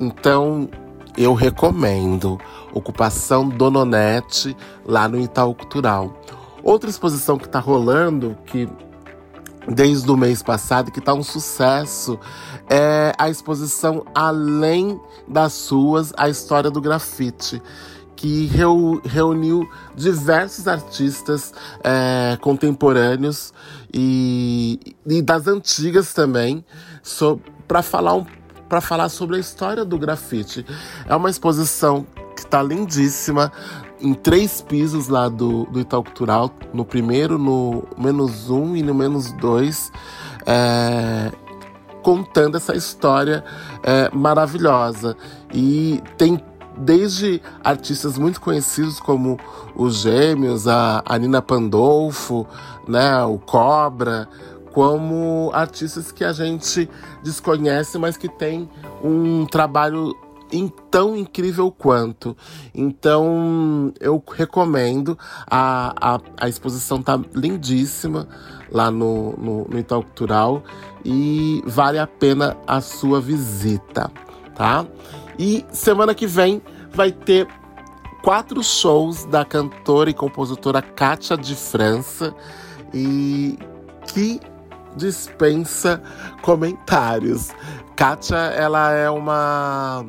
Então, 0.01 0.69
eu 1.17 1.35
recomendo. 1.35 2.39
Ocupação 2.73 3.49
Dononete, 3.49 4.57
lá 4.85 5.09
no 5.09 5.19
Itaú 5.19 5.55
Cultural. 5.55 6.23
Outra 6.63 6.91
exposição 6.91 7.39
que 7.39 7.47
está 7.47 7.59
rolando, 7.59 8.37
que 8.47 8.69
desde 9.69 10.11
o 10.11 10.17
mês 10.17 10.43
passado, 10.43 10.91
que 10.91 10.99
está 10.99 11.15
um 11.15 11.23
sucesso, 11.23 12.19
é 12.69 13.13
a 13.19 13.29
exposição 13.29 14.05
Além 14.15 15.01
das 15.27 15.69
Ruas, 15.69 16.13
a 16.17 16.29
história 16.29 16.71
do 16.71 16.81
grafite 16.81 17.63
que 18.19 18.47
reu, 18.47 19.01
reuniu 19.05 19.71
diversos 19.95 20.67
artistas 20.67 21.55
é, 21.85 22.37
contemporâneos 22.41 23.55
e, 23.95 24.97
e, 25.07 25.23
das 25.23 25.47
antigas 25.47 26.13
também, 26.13 26.65
so, 27.01 27.41
para 27.69 27.81
falar, 27.81 28.15
um, 28.15 28.27
falar 28.81 29.09
sobre 29.09 29.37
a 29.37 29.39
história 29.39 29.85
do 29.85 29.97
grafite. 29.97 30.67
É 31.07 31.15
uma 31.15 31.31
exposição 31.31 32.05
que 32.35 32.41
está 32.41 32.61
lindíssima, 32.61 33.53
em 34.01 34.15
três 34.15 34.61
pisos 34.61 35.09
lá 35.09 35.29
do, 35.29 35.65
do 35.67 35.81
Itaú 35.81 36.03
Cultural, 36.03 36.51
no 36.73 36.85
primeiro, 36.85 37.39
no 37.39 37.85
menos 37.97 38.51
um 38.51 38.77
e 38.77 38.83
no 38.83 38.95
menos 38.95 39.33
dois, 39.33 39.91
é, 40.47 41.33
contando 42.03 42.57
essa 42.57 42.77
história 42.77 43.45
é, 43.83 44.11
maravilhosa. 44.15 45.17
E 45.53 46.03
tem 46.17 46.41
desde 46.77 47.43
artistas 47.63 48.17
muito 48.17 48.41
conhecidos 48.41 49.01
como 49.01 49.39
os 49.75 49.97
Gêmeos, 49.97 50.69
a, 50.69 51.03
a 51.05 51.19
Nina 51.19 51.43
Pandolfo, 51.43 52.47
né, 52.87 53.23
o 53.25 53.39
Cobra, 53.39 54.29
como 54.73 55.51
artistas 55.53 56.13
que 56.13 56.23
a 56.23 56.33
gente 56.33 56.89
desconhece, 57.23 57.99
mas 57.99 58.17
que 58.17 58.29
tem 58.29 58.69
um 59.03 59.45
trabalho 59.45 60.17
tão 60.91 61.17
incrível 61.17 61.71
quanto. 61.71 62.37
Então 62.75 63.93
eu 64.01 64.23
recomendo. 64.33 65.19
A, 65.47 65.95
a, 66.01 66.21
a 66.39 66.49
exposição 66.49 67.03
tá 67.03 67.21
lindíssima 67.35 68.29
lá 68.71 68.91
no, 68.91 69.33
no, 69.37 69.69
no 69.69 69.79
Itaú 69.79 70.03
Cultural 70.03 70.63
e 71.05 71.63
vale 71.67 71.99
a 71.99 72.07
pena 72.07 72.57
a 72.67 72.81
sua 72.81 73.21
visita, 73.21 74.11
tá? 74.55 74.87
E 75.39 75.65
semana 75.71 76.15
que 76.15 76.27
vem 76.27 76.61
vai 76.93 77.13
ter 77.13 77.47
quatro 78.23 78.63
shows 78.63 79.25
da 79.25 79.45
cantora 79.45 80.11
e 80.11 80.15
compositora 80.15 80.83
Kátia 80.83 81.37
de 81.37 81.55
França 81.55 82.35
e 82.93 83.59
que 84.13 84.41
dispensa 84.97 86.03
comentários. 86.43 87.51
Kátia, 87.95 88.37
ela 88.37 88.93
é 88.93 89.09
uma 89.09 90.05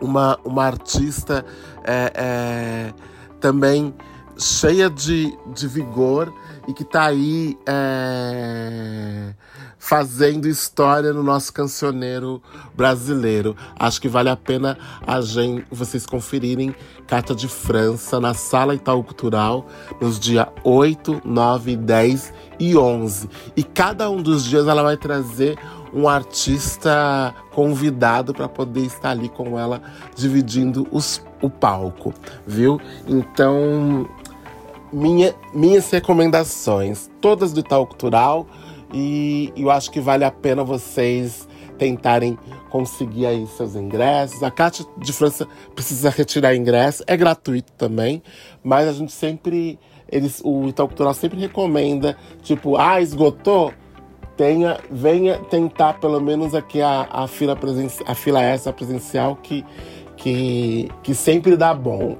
uma, 0.00 0.38
uma 0.44 0.64
artista 0.64 1.44
é, 1.84 2.12
é, 2.14 2.94
também 3.40 3.94
cheia 4.36 4.90
de, 4.90 5.36
de 5.54 5.68
vigor 5.68 6.32
e 6.66 6.72
que 6.72 6.82
está 6.82 7.06
aí 7.06 7.56
é, 7.66 9.34
fazendo 9.78 10.48
história 10.48 11.12
no 11.12 11.22
nosso 11.22 11.52
cancioneiro 11.52 12.42
brasileiro. 12.74 13.56
Acho 13.78 14.00
que 14.00 14.08
vale 14.08 14.28
a 14.28 14.36
pena 14.36 14.78
a 15.06 15.20
gente, 15.20 15.66
vocês 15.70 16.06
conferirem 16.06 16.74
Carta 17.06 17.34
de 17.34 17.48
França 17.48 18.18
na 18.18 18.32
Sala 18.32 18.74
Itaú 18.74 19.04
Cultural 19.04 19.66
nos 20.00 20.18
dias 20.18 20.46
8, 20.64 21.22
9, 21.24 21.76
10 21.76 22.32
e 22.58 22.76
11. 22.76 23.28
E 23.56 23.62
cada 23.62 24.08
um 24.10 24.22
dos 24.22 24.44
dias 24.44 24.66
ela 24.66 24.82
vai 24.82 24.96
trazer 24.96 25.58
um 25.94 26.08
artista 26.08 27.34
convidado 27.52 28.34
para 28.34 28.48
poder 28.48 28.82
estar 28.82 29.10
ali 29.10 29.28
com 29.28 29.58
ela 29.58 29.80
dividindo 30.16 30.86
os, 30.90 31.24
o 31.40 31.48
palco, 31.48 32.12
viu? 32.46 32.80
Então, 33.06 34.08
minha, 34.92 35.34
minhas 35.54 35.90
recomendações, 35.90 37.10
todas 37.20 37.52
do 37.52 37.60
Itaú 37.60 37.86
Cultural 37.86 38.46
e 38.92 39.52
eu 39.56 39.70
acho 39.70 39.90
que 39.90 40.00
vale 40.00 40.24
a 40.24 40.30
pena 40.30 40.62
vocês 40.62 41.48
tentarem 41.76 42.38
conseguir 42.70 43.26
aí 43.26 43.46
seus 43.46 43.74
ingressos. 43.74 44.42
A 44.42 44.50
Cátia 44.50 44.84
de 44.98 45.12
França 45.12 45.46
precisa 45.74 46.10
retirar 46.10 46.54
ingresso, 46.54 47.02
é 47.06 47.16
gratuito 47.16 47.72
também, 47.72 48.22
mas 48.62 48.88
a 48.88 48.92
gente 48.92 49.12
sempre, 49.12 49.78
eles, 50.10 50.40
o 50.44 50.68
Itaú 50.68 50.88
Cultural 50.88 51.14
sempre 51.14 51.40
recomenda, 51.40 52.16
tipo, 52.42 52.76
ah, 52.76 53.00
esgotou? 53.00 53.72
Tenha, 54.36 54.80
venha 54.90 55.38
tentar 55.38 55.94
pelo 55.94 56.20
menos 56.20 56.54
aqui 56.54 56.82
a, 56.82 57.06
a 57.10 57.28
fila 57.28 57.54
presencial, 57.54 58.10
a 58.10 58.14
fila 58.14 58.42
essa 58.42 58.72
presencial 58.72 59.36
que 59.36 59.64
que, 60.16 60.90
que 61.02 61.14
sempre 61.14 61.56
dá 61.56 61.74
bom 61.74 62.16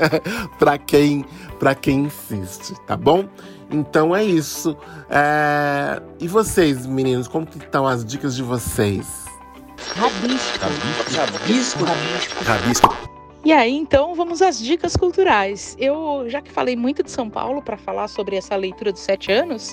para 0.58 0.78
quem 0.78 1.24
para 1.58 1.74
quem 1.74 2.04
insiste, 2.04 2.74
tá 2.86 2.96
bom? 2.96 3.24
Então 3.70 4.14
é 4.14 4.24
isso. 4.24 4.76
É... 5.08 6.00
E 6.18 6.26
vocês, 6.26 6.86
meninos, 6.86 7.28
como 7.28 7.46
que 7.46 7.58
estão 7.58 7.86
as 7.86 8.04
dicas 8.04 8.34
de 8.34 8.42
vocês? 8.42 9.24
Rabisco. 9.96 10.58
Rabisco. 11.16 11.84
Rabisco. 11.84 12.44
Rabisco. 12.44 13.09
E 13.42 13.52
aí, 13.52 13.74
então, 13.74 14.14
vamos 14.14 14.42
às 14.42 14.58
dicas 14.58 14.94
culturais. 14.96 15.74
Eu, 15.78 16.24
já 16.28 16.42
que 16.42 16.50
falei 16.50 16.76
muito 16.76 17.02
de 17.02 17.10
São 17.10 17.30
Paulo 17.30 17.62
para 17.62 17.76
falar 17.76 18.06
sobre 18.08 18.36
essa 18.36 18.54
leitura 18.54 18.92
dos 18.92 19.00
sete 19.00 19.32
anos, 19.32 19.72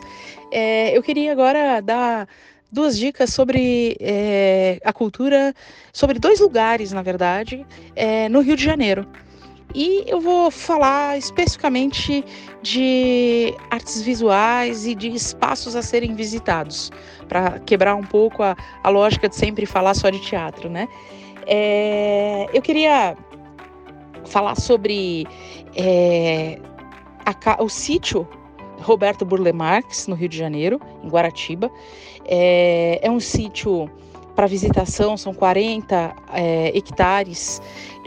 é, 0.51 0.97
eu 0.97 1.03
queria 1.03 1.34
agora 1.34 1.82
dar 1.82 2.30
duas 2.71 2.97
dicas 2.97 3.34
sobre 3.34 3.97
é, 3.99 4.80
a 4.86 4.93
cultura, 4.93 5.53
sobre 5.91 6.17
dois 6.17 6.39
lugares, 6.39 6.93
na 6.93 7.01
verdade, 7.01 7.65
é, 7.93 8.30
no 8.30 8.39
Rio 8.39 8.56
de 8.56 8.63
Janeiro. 8.63 9.06
E 9.75 10.06
eu 10.08 10.21
vou 10.21 10.49
falar 10.49 11.17
especificamente 11.17 12.23
de 12.62 13.53
artes 13.69 14.01
visuais 14.01 14.88
e 14.88 14.95
de 14.95 15.10
espaços 15.10 15.75
a 15.75 15.82
serem 15.82 16.15
visitados, 16.15 16.89
para 17.27 17.60
quebrar 17.60 17.95
um 17.95 18.03
pouco 18.03 18.43
a, 18.43 18.56
a, 18.82 18.89
lógica 18.89 19.27
de 19.27 19.36
sempre 19.36 19.65
falar 19.65 19.93
só 19.93 20.10
de 20.10 20.21
teatro, 20.21 20.69
né? 20.69 20.88
É, 21.45 22.47
eu 22.53 22.62
queria 22.62 23.15
falar 24.27 24.55
sobre 24.55 25.25
é, 25.75 26.59
a, 27.25 27.63
o 27.63 27.69
sítio 27.69 28.27
Roberto 28.81 29.25
Burle 29.25 29.51
Marx, 29.53 30.07
no 30.07 30.15
Rio 30.15 30.29
de 30.29 30.37
Janeiro, 30.37 30.79
em 31.03 31.09
Guaratiba. 31.09 31.71
É, 32.25 32.99
é 33.01 33.09
um 33.09 33.19
sítio 33.19 33.89
para 34.35 34.45
visitação, 34.45 35.17
são 35.17 35.33
40 35.33 36.15
é, 36.33 36.77
hectares 36.77 37.59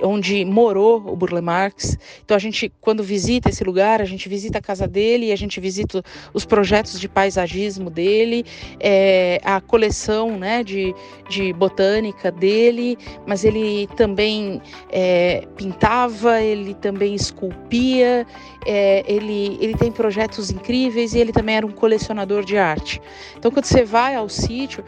onde 0.02 0.44
morou 0.44 0.96
o 0.96 1.16
Burle 1.16 1.40
Marx. 1.40 1.96
Então 2.24 2.36
a 2.36 2.40
gente, 2.40 2.72
quando 2.80 3.02
visita 3.02 3.48
esse 3.48 3.64
lugar, 3.64 4.00
a 4.00 4.04
gente 4.04 4.28
visita 4.28 4.58
a 4.58 4.62
casa 4.62 4.86
dele, 4.86 5.32
a 5.32 5.36
gente 5.36 5.60
visita 5.60 6.02
os 6.32 6.44
projetos 6.44 6.98
de 6.98 7.08
paisagismo 7.08 7.90
dele, 7.90 8.44
é, 8.78 9.40
a 9.44 9.60
coleção 9.60 10.38
né, 10.38 10.62
de, 10.62 10.94
de 11.28 11.52
botânica 11.52 12.30
dele, 12.30 12.96
mas 13.26 13.44
ele 13.44 13.88
também 13.96 14.60
é, 14.90 15.46
pintava, 15.56 16.40
ele 16.40 16.74
também 16.74 17.14
esculpia, 17.14 18.26
é, 18.66 19.04
ele, 19.06 19.58
ele 19.60 19.76
tem 19.76 19.90
projetos 19.90 20.50
incríveis 20.50 21.14
e 21.14 21.18
ele 21.18 21.32
também 21.32 21.56
era 21.56 21.66
um 21.66 21.72
colecionador 21.72 22.44
de 22.44 22.56
arte. 22.56 23.00
Então 23.36 23.50
quando 23.50 23.64
você 23.64 23.84
vai 23.84 24.14
ao 24.14 24.28
sítio, 24.28 24.84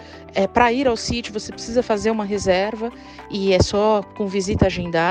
para 0.54 0.72
ir 0.72 0.86
ao 0.86 0.96
sítio 0.96 1.32
você 1.32 1.52
precisa 1.52 1.82
fazer 1.82 2.10
uma 2.10 2.24
reserva 2.24 2.90
e 3.30 3.52
é 3.52 3.60
só 3.60 4.02
com 4.14 4.26
visita 4.26 4.66
agendada 4.66 5.01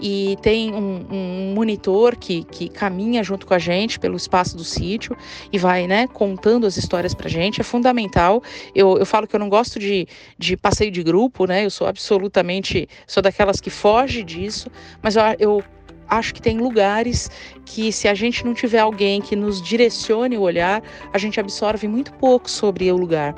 e 0.00 0.36
tem 0.42 0.72
um, 0.72 1.06
um, 1.10 1.54
monitor 1.54 2.16
que, 2.16 2.44
que 2.44 2.68
caminha 2.68 3.22
junto 3.22 3.46
com 3.46 3.54
a 3.54 3.58
gente 3.58 3.98
pelo 3.98 4.16
espaço 4.16 4.56
do 4.56 4.64
sítio 4.64 5.16
e 5.52 5.58
vai 5.58 5.86
né, 5.86 6.06
contando 6.06 6.66
as 6.66 6.76
histórias 6.76 7.14
para 7.14 7.28
gente. 7.28 7.60
É 7.60 7.64
fundamental. 7.64 8.42
Eu, 8.74 8.98
eu 8.98 9.06
falo 9.06 9.26
que 9.26 9.34
eu 9.34 9.40
não 9.40 9.48
gosto 9.48 9.78
de, 9.78 10.06
de 10.38 10.56
passeio 10.56 10.90
de 10.90 11.02
grupo, 11.02 11.46
né? 11.46 11.64
Eu 11.64 11.70
sou 11.70 11.86
absolutamente, 11.86 12.88
sou 13.06 13.22
daquelas 13.22 13.60
que 13.60 13.70
foge 13.70 14.22
disso, 14.22 14.70
mas 15.02 15.16
eu, 15.16 15.22
eu 15.38 15.64
acho 16.08 16.34
que 16.34 16.42
tem 16.42 16.58
lugares 16.58 17.30
que, 17.64 17.92
se 17.92 18.08
a 18.08 18.14
gente 18.14 18.44
não 18.44 18.54
tiver 18.54 18.80
alguém 18.80 19.20
que 19.20 19.36
nos 19.36 19.62
direcione 19.62 20.36
o 20.36 20.42
olhar, 20.42 20.82
a 21.12 21.18
gente 21.18 21.38
absorve 21.40 21.86
muito 21.88 22.12
pouco 22.14 22.50
sobre 22.50 22.90
o 22.90 22.96
lugar. 22.96 23.34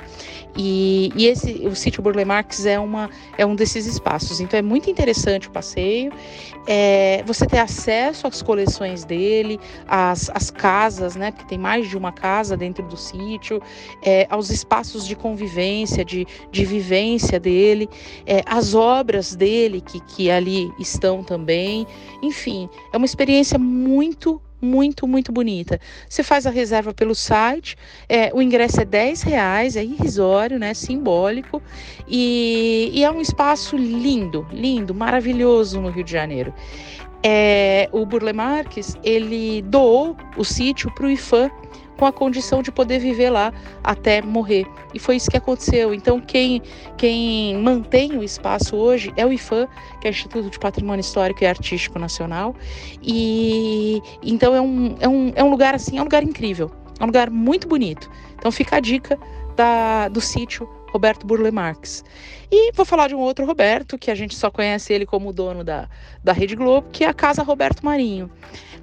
E, 0.57 1.11
e 1.15 1.27
esse, 1.27 1.67
o 1.67 1.75
sítio 1.75 2.01
Burle 2.01 2.23
Marx 2.23 2.65
é, 2.65 2.79
uma, 2.79 3.09
é 3.37 3.45
um 3.45 3.55
desses 3.55 3.85
espaços. 3.85 4.39
Então 4.39 4.57
é 4.57 4.61
muito 4.61 4.89
interessante 4.89 5.47
o 5.47 5.51
passeio. 5.51 6.11
É, 6.67 7.21
você 7.25 7.45
ter 7.45 7.59
acesso 7.59 8.25
às 8.25 8.41
coleções 8.41 9.03
dele, 9.03 9.59
às, 9.87 10.29
às 10.31 10.49
casas, 10.49 11.15
né? 11.15 11.31
Porque 11.31 11.45
tem 11.45 11.57
mais 11.57 11.87
de 11.89 11.97
uma 11.97 12.11
casa 12.11 12.57
dentro 12.57 12.83
do 12.87 12.97
sítio, 12.97 13.61
é, 14.01 14.25
aos 14.29 14.49
espaços 14.49 15.05
de 15.05 15.15
convivência, 15.15 16.03
de, 16.03 16.25
de 16.51 16.65
vivência 16.65 17.39
dele, 17.39 17.87
é, 18.25 18.41
as 18.47 18.73
obras 18.73 19.35
dele 19.35 19.81
que, 19.81 19.99
que 19.99 20.31
ali 20.31 20.71
estão 20.79 21.23
também. 21.23 21.85
Enfim, 22.23 22.64
é 22.93 22.97
uma 22.97 23.05
experiência 23.05 23.57
muito 23.57 24.41
muito, 24.61 25.07
muito 25.07 25.31
bonita. 25.31 25.79
Você 26.09 26.23
faz 26.23 26.47
a 26.47 26.49
reserva 26.49 26.93
pelo 26.93 27.13
site, 27.13 27.77
é, 28.09 28.31
o 28.33 28.41
ingresso 28.41 28.81
é 28.81 28.85
10 28.85 29.21
reais, 29.21 29.75
é 29.75 29.83
irrisório, 29.83 30.57
né? 30.57 30.73
Simbólico. 30.73 31.61
E, 32.07 32.89
e 32.93 33.03
é 33.03 33.11
um 33.11 33.21
espaço 33.21 33.77
lindo, 33.77 34.47
lindo, 34.51 34.93
maravilhoso 34.93 35.79
no 35.79 35.89
Rio 35.89 36.03
de 36.03 36.11
Janeiro. 36.11 36.53
É, 37.23 37.89
o 37.91 38.05
Burle 38.05 38.33
Marques, 38.33 38.95
ele 39.03 39.61
doou 39.63 40.15
o 40.37 40.43
sítio 40.43 40.93
para 40.93 41.07
o 41.07 41.09
IFAM, 41.09 41.49
com 41.97 42.05
a 42.05 42.11
condição 42.11 42.61
de 42.61 42.71
poder 42.71 42.99
viver 42.99 43.29
lá 43.29 43.53
até 43.83 44.21
morrer. 44.21 44.65
E 44.93 44.99
foi 44.99 45.15
isso 45.15 45.29
que 45.29 45.37
aconteceu. 45.37 45.93
Então, 45.93 46.19
quem, 46.19 46.61
quem 46.97 47.57
mantém 47.57 48.17
o 48.17 48.23
espaço 48.23 48.75
hoje 48.75 49.13
é 49.15 49.25
o 49.25 49.31
IFAM, 49.31 49.67
que 49.99 50.07
é 50.07 50.09
o 50.09 50.11
Instituto 50.11 50.49
de 50.49 50.59
Patrimônio 50.59 51.01
Histórico 51.01 51.43
e 51.43 51.47
Artístico 51.47 51.99
Nacional. 51.99 52.55
E 53.01 54.01
então 54.21 54.55
é 54.55 54.61
um, 54.61 54.95
é 54.99 55.07
um, 55.07 55.31
é 55.35 55.43
um 55.43 55.49
lugar 55.49 55.75
assim, 55.75 55.97
é 55.97 56.01
um 56.01 56.05
lugar 56.05 56.23
incrível, 56.23 56.71
é 56.99 57.03
um 57.03 57.07
lugar 57.07 57.29
muito 57.29 57.67
bonito. 57.67 58.09
Então 58.37 58.51
fica 58.51 58.77
a 58.77 58.79
dica 58.79 59.17
da, 59.55 60.07
do 60.09 60.21
sítio 60.21 60.69
Roberto 60.91 61.25
Burle 61.25 61.51
Marx. 61.51 62.03
E 62.51 62.71
vou 62.71 62.85
falar 62.85 63.09
de 63.09 63.15
um 63.15 63.19
outro 63.19 63.45
Roberto, 63.45 63.97
que 63.97 64.09
a 64.09 64.15
gente 64.15 64.35
só 64.35 64.49
conhece 64.49 64.93
ele 64.93 65.05
como 65.05 65.33
dono 65.33 65.63
da, 65.63 65.89
da 66.23 66.31
Rede 66.31 66.55
Globo, 66.55 66.87
que 66.91 67.03
é 67.03 67.07
a 67.07 67.13
Casa 67.13 67.43
Roberto 67.43 67.83
Marinho. 67.83 68.31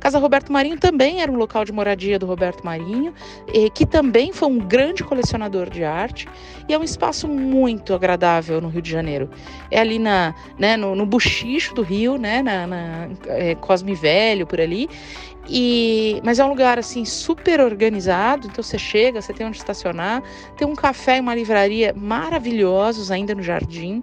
Casa 0.03 0.19
Roberto 0.19 0.53
Marinho 0.53 0.77
também 0.77 1.23
era 1.23 1.31
um 1.31 1.37
local 1.37 1.65
de 1.65 1.71
moradia 1.71 2.19
do 2.19 2.27
Roberto 2.27 2.65
Marinho, 2.65 3.15
que 3.73 3.87
também 3.87 4.33
foi 4.33 4.49
um 4.49 4.59
grande 4.59 5.05
colecionador 5.05 5.71
de 5.71 5.85
arte 5.85 6.29
e 6.69 6.75
é 6.75 6.79
um 6.79 6.83
espaço 6.83 7.29
muito 7.29 7.95
agradável 7.95 8.61
no 8.61 8.69
Rio 8.69 8.83
de 8.83 8.91
Janeiro. 8.91 9.31
É 9.71 9.79
ali 9.79 10.01
na, 10.01 10.35
né, 10.59 10.77
no, 10.77 10.97
no 10.97 11.07
do 11.07 11.83
Rio, 11.83 12.19
né, 12.19 12.43
na, 12.43 12.67
na 12.67 13.09
é, 13.29 13.55
Cosme 13.55 13.95
Velho, 13.95 14.45
por 14.45 14.61
ali. 14.61 14.89
E, 15.49 16.21
mas 16.25 16.41
é 16.41 16.45
um 16.45 16.49
lugar 16.49 16.81
assim 16.81 17.05
super 17.05 17.61
organizado, 17.61 18.49
então 18.49 18.61
você 18.63 18.79
chega, 18.79 19.23
você 19.23 19.33
tem 19.33 19.47
onde 19.47 19.57
estacionar, 19.57 20.21
tem 20.57 20.67
um 20.67 20.75
café 20.75 21.19
e 21.19 21.21
uma 21.21 21.35
livraria 21.35 21.95
maravilhosos 21.97 23.13
ainda 23.13 23.37
no 23.37 23.43
jardim. 23.43 24.03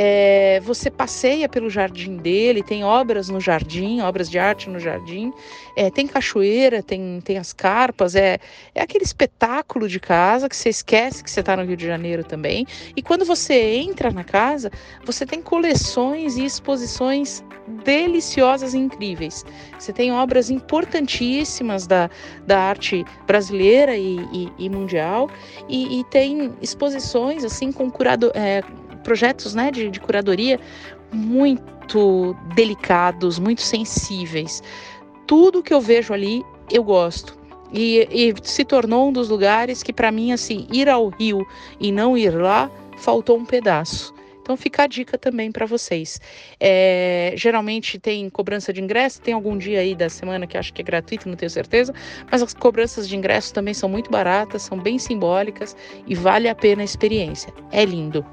É, 0.00 0.60
você 0.60 0.92
passeia 0.92 1.48
pelo 1.48 1.68
jardim 1.68 2.18
dele, 2.18 2.62
tem 2.62 2.84
obras 2.84 3.28
no 3.28 3.40
jardim, 3.40 4.00
obras 4.00 4.30
de 4.30 4.38
arte 4.38 4.70
no 4.70 4.78
jardim, 4.78 5.32
é, 5.74 5.90
tem 5.90 6.06
cachoeira, 6.06 6.84
tem, 6.84 7.20
tem 7.24 7.36
as 7.36 7.52
carpas, 7.52 8.14
é, 8.14 8.38
é 8.76 8.80
aquele 8.80 9.02
espetáculo 9.02 9.88
de 9.88 9.98
casa 9.98 10.48
que 10.48 10.54
você 10.54 10.68
esquece 10.68 11.24
que 11.24 11.28
você 11.28 11.40
está 11.40 11.56
no 11.56 11.64
Rio 11.64 11.76
de 11.76 11.84
Janeiro 11.84 12.22
também. 12.22 12.64
E 12.94 13.02
quando 13.02 13.24
você 13.24 13.54
entra 13.74 14.12
na 14.12 14.22
casa, 14.22 14.70
você 15.04 15.26
tem 15.26 15.42
coleções 15.42 16.36
e 16.36 16.44
exposições 16.44 17.42
deliciosas 17.84 18.74
e 18.74 18.78
incríveis. 18.78 19.44
Você 19.80 19.92
tem 19.92 20.12
obras 20.12 20.48
importantíssimas 20.48 21.88
da, 21.88 22.08
da 22.46 22.60
arte 22.60 23.04
brasileira 23.26 23.96
e, 23.96 24.18
e, 24.32 24.52
e 24.58 24.70
mundial, 24.70 25.28
e, 25.68 25.98
e, 25.98 26.04
tem 26.04 26.52
exposições 26.62 27.44
assim 27.44 27.72
com 27.72 27.90
curado, 27.90 28.30
é, 28.34 28.62
projetos 29.08 29.54
né, 29.54 29.70
de, 29.70 29.88
de 29.88 29.98
curadoria 29.98 30.60
muito 31.10 32.36
delicados, 32.54 33.38
muito 33.38 33.62
sensíveis. 33.62 34.62
Tudo 35.26 35.62
que 35.62 35.72
eu 35.72 35.80
vejo 35.80 36.12
ali, 36.12 36.44
eu 36.70 36.84
gosto. 36.84 37.38
E, 37.72 38.06
e 38.10 38.34
se 38.42 38.66
tornou 38.66 39.08
um 39.08 39.12
dos 39.12 39.30
lugares 39.30 39.82
que, 39.82 39.94
para 39.94 40.12
mim, 40.12 40.30
assim, 40.30 40.66
ir 40.70 40.90
ao 40.90 41.08
Rio 41.08 41.46
e 41.80 41.90
não 41.90 42.18
ir 42.18 42.34
lá, 42.36 42.70
faltou 42.98 43.38
um 43.38 43.46
pedaço. 43.46 44.12
Então 44.42 44.58
fica 44.58 44.82
a 44.82 44.86
dica 44.86 45.16
também 45.16 45.50
para 45.50 45.64
vocês. 45.64 46.20
É, 46.60 47.32
geralmente 47.34 47.98
tem 47.98 48.28
cobrança 48.28 48.74
de 48.74 48.82
ingresso, 48.82 49.22
tem 49.22 49.32
algum 49.32 49.56
dia 49.56 49.80
aí 49.80 49.94
da 49.94 50.10
semana 50.10 50.46
que 50.46 50.58
acho 50.58 50.72
que 50.72 50.82
é 50.82 50.84
gratuito, 50.84 51.28
não 51.28 51.36
tenho 51.36 51.50
certeza, 51.50 51.94
mas 52.30 52.42
as 52.42 52.52
cobranças 52.52 53.08
de 53.08 53.16
ingresso 53.16 53.54
também 53.54 53.72
são 53.72 53.88
muito 53.88 54.10
baratas, 54.10 54.62
são 54.62 54.78
bem 54.78 54.98
simbólicas 54.98 55.74
e 56.06 56.14
vale 56.14 56.48
a 56.48 56.54
pena 56.54 56.82
a 56.82 56.84
experiência. 56.84 57.52
É 57.70 57.84
lindo. 57.84 58.24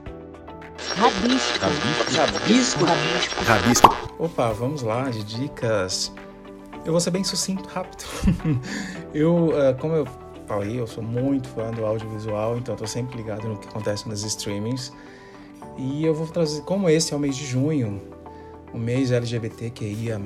Rabisco. 0.78 1.60
Rabisco. 1.60 2.86
Rabisco. 2.86 3.44
Rabisco. 3.44 4.16
Opa, 4.20 4.52
vamos 4.52 4.82
lá, 4.82 5.10
de 5.10 5.24
dicas. 5.24 6.12
Eu 6.86 6.92
vou 6.92 7.02
ser 7.02 7.12
bem 7.12 7.24
sucinto, 7.24 7.68
rápido. 7.70 8.04
eu, 9.14 9.48
uh, 9.48 9.76
como 9.80 9.96
eu 9.96 10.08
falei, 10.46 10.80
eu 10.80 10.86
sou 10.86 11.04
muito 11.04 11.48
fã 11.50 11.72
do 11.72 11.86
audiovisual, 11.86 12.58
então 12.58 12.76
estou 12.76 12.88
sempre 12.88 13.18
ligado 13.18 13.48
no 13.48 13.58
que 13.58 13.68
acontece 13.68 14.08
nos 14.08 14.24
streamings. 14.24 14.94
E 15.78 16.06
eu 16.06 16.14
vou 16.14 16.28
trazer, 16.28 16.62
como 16.62 16.90
esse 16.90 17.14
é 17.14 17.18
o 17.18 17.20
mês 17.20 17.36
de 17.36 17.46
junho, 17.46 18.02
o 18.74 18.78
mês 18.78 19.12
LGBTQIA+, 19.12 20.20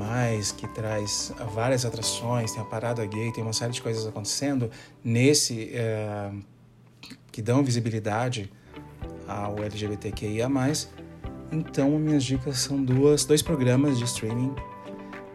que 0.58 0.68
traz 0.68 1.32
várias 1.54 1.86
atrações, 1.86 2.52
tem 2.52 2.62
a 2.62 2.66
parada 2.66 3.06
gay, 3.06 3.32
tem 3.32 3.44
uma 3.44 3.54
série 3.54 3.72
de 3.72 3.82
coisas 3.82 4.06
acontecendo 4.06 4.70
nesse, 5.04 5.72
uh, 5.74 6.38
que 7.32 7.42
dão 7.42 7.64
visibilidade 7.64 8.52
ao 9.30 9.64
LGBTQIA+. 9.64 10.50
Então, 11.52 11.92
minhas 12.00 12.24
dicas 12.24 12.58
são 12.60 12.84
duas, 12.84 13.26
dois 13.26 13.42
programas 13.42 13.98
de 13.98 14.06
streaming 14.06 14.54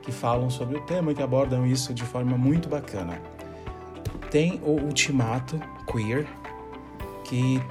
que 0.02 0.12
falam 0.12 0.50
sobre 0.50 0.76
o 0.76 0.80
tema 0.82 1.12
e 1.12 1.14
que 1.14 1.22
abordam 1.22 1.66
isso 1.66 1.94
de 1.94 2.02
forma 2.02 2.36
muito 2.36 2.68
bacana. 2.68 3.20
Tem 4.30 4.60
o 4.62 4.72
Ultimato 4.72 5.58
Queer, 5.90 6.26
que, 7.24 7.62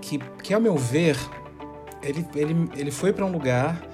que, 0.00 0.18
que 0.42 0.54
ao 0.54 0.60
meu 0.60 0.76
ver, 0.76 1.16
ele, 2.02 2.26
ele, 2.34 2.70
ele 2.76 2.90
foi 2.90 3.12
para 3.12 3.24
um 3.24 3.32
lugar 3.32 3.88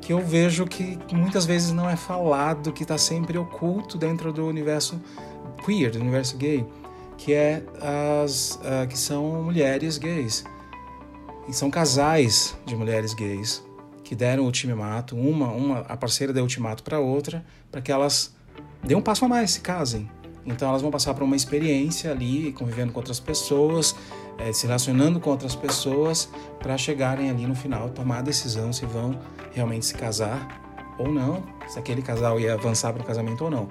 que 0.00 0.12
eu 0.12 0.20
vejo 0.20 0.64
que 0.66 0.98
muitas 1.12 1.44
vezes 1.44 1.72
não 1.72 1.88
é 1.88 1.96
falado, 1.96 2.72
que 2.72 2.82
está 2.82 2.96
sempre 2.96 3.36
oculto 3.36 3.98
dentro 3.98 4.32
do 4.32 4.46
universo 4.46 5.00
queer, 5.64 5.90
do 5.90 6.00
universo 6.00 6.36
gay, 6.36 6.66
que 7.16 7.34
é 7.34 7.62
as 7.80 8.56
uh, 8.56 8.86
que 8.88 8.98
são 8.98 9.42
mulheres 9.42 9.98
gays. 9.98 10.44
E 11.50 11.52
são 11.52 11.68
casais 11.68 12.56
de 12.64 12.76
mulheres 12.76 13.12
gays 13.12 13.60
que 14.04 14.14
deram 14.14 14.44
o 14.44 14.46
ultimato, 14.46 15.16
uma, 15.16 15.48
uma 15.48 15.78
a 15.80 15.96
parceira 15.96 16.32
deu 16.32 16.44
ultimato 16.44 16.80
para 16.84 17.00
outra, 17.00 17.44
para 17.72 17.80
que 17.80 17.90
elas 17.90 18.32
dêem 18.84 18.96
um 18.96 19.02
passo 19.02 19.24
a 19.24 19.28
mais, 19.28 19.50
se 19.50 19.60
casem. 19.60 20.08
Então 20.46 20.68
elas 20.68 20.80
vão 20.80 20.92
passar 20.92 21.12
por 21.12 21.24
uma 21.24 21.34
experiência 21.34 22.12
ali, 22.12 22.52
convivendo 22.52 22.92
com 22.92 23.00
outras 23.00 23.18
pessoas, 23.18 23.96
é, 24.38 24.52
se 24.52 24.64
relacionando 24.64 25.18
com 25.18 25.28
outras 25.28 25.56
pessoas, 25.56 26.28
para 26.60 26.78
chegarem 26.78 27.28
ali 27.28 27.44
no 27.48 27.54
final, 27.56 27.88
tomar 27.88 28.18
a 28.18 28.22
decisão 28.22 28.72
se 28.72 28.86
vão 28.86 29.18
realmente 29.50 29.86
se 29.86 29.94
casar 29.94 30.94
ou 31.00 31.10
não, 31.10 31.42
se 31.66 31.80
aquele 31.80 32.00
casal 32.00 32.38
ia 32.38 32.54
avançar 32.54 32.92
para 32.92 33.02
o 33.02 33.04
casamento 33.04 33.42
ou 33.42 33.50
não. 33.50 33.68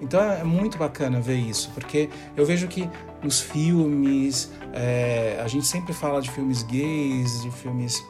Então 0.00 0.18
é 0.18 0.42
muito 0.44 0.78
bacana 0.78 1.20
ver 1.20 1.36
isso, 1.36 1.70
porque 1.74 2.08
eu 2.34 2.46
vejo 2.46 2.68
que 2.68 2.88
nos 3.22 3.40
filmes, 3.40 4.50
é, 4.72 5.40
a 5.42 5.48
gente 5.48 5.66
sempre 5.66 5.92
fala 5.92 6.20
de 6.20 6.30
filmes 6.30 6.62
gays, 6.62 7.42
de 7.42 7.50
filmes 7.50 8.04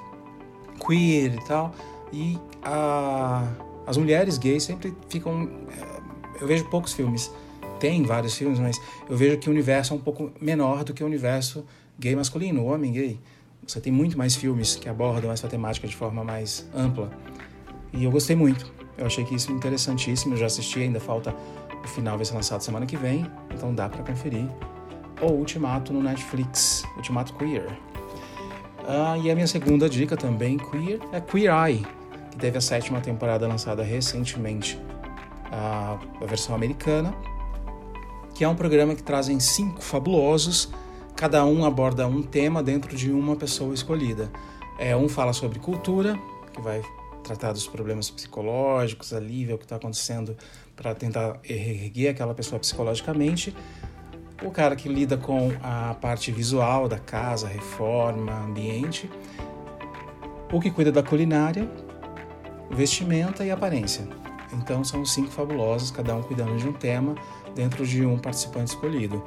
queer 0.85 1.35
e 1.35 1.45
tal, 1.45 1.75
e 2.13 2.39
a, 2.63 3.47
as 3.87 3.97
mulheres 3.97 4.39
gays 4.39 4.63
sempre 4.63 4.95
ficam. 5.09 5.49
É, 5.71 6.43
eu 6.43 6.47
vejo 6.47 6.65
poucos 6.67 6.93
filmes, 6.93 7.31
tem 7.81 8.03
vários 8.05 8.35
filmes, 8.37 8.59
mas 8.59 8.81
eu 9.09 9.17
vejo 9.17 9.39
que 9.39 9.49
o 9.49 9.53
universo 9.53 9.93
é 9.93 9.97
um 9.97 10.01
pouco 10.01 10.31
menor 10.41 10.85
do 10.85 10.95
que 10.95 11.03
o 11.03 11.07
universo 11.07 11.65
gay 11.99 12.15
masculino, 12.15 12.63
o 12.63 12.67
homem 12.67 12.93
gay. 12.93 13.21
Você 13.67 13.81
tem 13.81 13.93
muito 13.93 14.17
mais 14.17 14.35
filmes 14.35 14.77
que 14.77 14.89
abordam 14.89 15.31
essa 15.31 15.49
temática 15.49 15.87
de 15.87 15.95
forma 15.95 16.25
mais 16.25 16.67
ampla. 16.75 17.11
E 17.93 18.05
eu 18.05 18.11
gostei 18.11 18.35
muito. 18.35 18.73
Eu 18.97 19.07
achei 19.07 19.25
que 19.25 19.35
isso 19.35 19.51
é 19.51 19.55
interessantíssimo. 19.55 20.35
Eu 20.35 20.39
já 20.39 20.47
assisti, 20.47 20.81
ainda 20.81 20.99
falta 20.99 21.35
o 21.85 21.89
final 21.89 22.17
vai 22.17 22.25
ser 22.25 22.35
lançado 22.35 22.61
semana 22.61 22.87
que 22.87 22.97
vem, 22.97 23.27
então 23.51 23.75
dá 23.75 23.89
para 23.89 24.03
conferir. 24.03 24.47
O 25.21 25.33
Ultimato 25.33 25.93
no 25.93 26.03
Netflix, 26.03 26.85
Ultimato 26.97 27.35
Queer. 27.35 27.67
Ah, 28.87 29.19
e 29.19 29.31
a 29.31 29.35
minha 29.35 29.47
segunda 29.47 29.89
dica 29.89 30.17
também 30.17 30.57
queer 30.57 31.01
é 31.13 31.21
Queer 31.21 31.53
Eye, 31.53 31.87
que 32.31 32.37
teve 32.39 32.57
a 32.57 32.61
sétima 32.61 33.01
temporada 33.01 33.47
lançada 33.47 33.83
recentemente, 33.83 34.81
a, 35.51 35.99
a 36.21 36.25
versão 36.25 36.55
americana, 36.55 37.15
que 38.35 38.45
é 38.45 38.49
um 38.49 38.55
programa 38.55 38.95
que 38.95 39.03
trazem 39.03 39.41
cinco 39.41 39.83
fabulosos, 39.83 40.73
cada 41.17 41.45
um 41.45 41.65
aborda 41.65 42.07
um 42.07 42.23
tema 42.23 42.63
dentro 42.63 42.97
de 42.97 43.11
uma 43.11 43.35
pessoa 43.35 43.75
escolhida. 43.75 44.31
É, 44.79 44.97
um 44.97 45.09
fala 45.09 45.33
sobre 45.33 45.59
cultura, 45.59 46.17
que 46.53 46.61
vai 46.61 46.81
tratar 47.25 47.53
dos 47.53 47.67
problemas 47.67 48.09
psicológicos 48.09 49.13
ali, 49.13 49.45
ver 49.45 49.55
o 49.55 49.59
que 49.59 49.65
está 49.65 49.77
acontecendo 49.77 50.37
para 50.75 50.95
tentar 50.95 51.39
erguer 51.45 52.09
aquela 52.09 52.33
pessoa 52.33 52.59
psicologicamente. 52.59 53.55
O 54.43 54.51
cara 54.53 54.77
que 54.77 54.89
lida 54.89 55.17
com 55.17 55.51
a 55.63 55.95
parte 55.95 56.31
visual 56.31 56.89
da 56.89 56.99
casa, 56.99 57.49
reforma, 57.49 58.33
ambiente. 58.45 59.11
O 60.53 60.61
que 60.61 60.71
cuida 60.71 60.93
da 60.93 61.03
culinária, 61.03 61.69
vestimenta 62.71 63.45
e 63.45 63.51
aparência. 63.51 64.07
Então 64.53 64.85
são 64.85 65.05
cinco 65.05 65.31
fabulosos, 65.31 65.91
cada 65.91 66.15
um 66.15 66.23
cuidando 66.23 66.57
de 66.57 66.69
um 66.69 66.73
tema 66.73 67.17
dentro 67.55 67.87
de 67.87 68.07
um 68.07 68.17
participante 68.17 68.71
escolhido. 68.71 69.25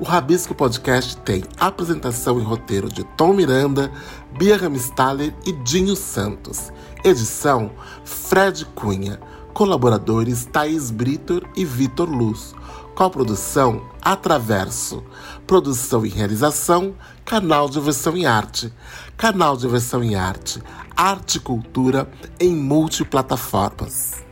O 0.00 0.04
Rabisco 0.04 0.54
Podcast 0.54 1.16
tem 1.18 1.42
apresentação 1.58 2.38
e 2.38 2.44
roteiro 2.44 2.88
de 2.88 3.02
Tom 3.02 3.32
Miranda, 3.32 3.90
Bia 4.38 4.56
Ramstaller 4.56 5.34
e 5.44 5.50
Dinho 5.50 5.96
Santos. 5.96 6.70
Edição 7.04 7.70
Fred 8.04 8.64
Cunha. 8.74 9.20
Colaboradores 9.54 10.44
Thaís 10.44 10.90
Britor 10.90 11.42
e 11.56 11.64
Vitor 11.64 12.08
Luz. 12.08 12.54
Coprodução 12.94 13.82
Atraverso. 14.02 15.02
Produção 15.46 16.04
e 16.04 16.08
realização 16.08 16.94
Canal 17.24 17.68
de 17.68 17.80
Versão 17.80 18.16
em 18.16 18.26
Arte. 18.26 18.72
Canal 19.16 19.56
de 19.56 19.68
Versão 19.68 20.02
em 20.02 20.14
Arte. 20.14 20.62
Arte 20.96 21.38
e 21.38 21.40
cultura 21.40 22.10
em 22.40 22.54
multiplataformas. 22.54 24.24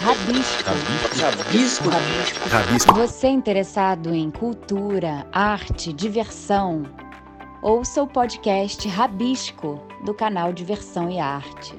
Rabisco. 0.00 0.64
Rabisco. 1.20 1.90
Rabisco. 1.90 2.48
Rabisco. 2.48 2.94
Você 2.94 3.28
interessado 3.28 4.14
em 4.14 4.30
cultura, 4.30 5.26
arte, 5.32 5.92
diversão? 5.92 6.84
Ouça 7.62 8.02
o 8.02 8.06
podcast 8.06 8.88
Rabisco 8.88 9.80
do 10.04 10.14
canal 10.14 10.52
Diversão 10.52 11.10
e 11.10 11.18
Arte. 11.18 11.74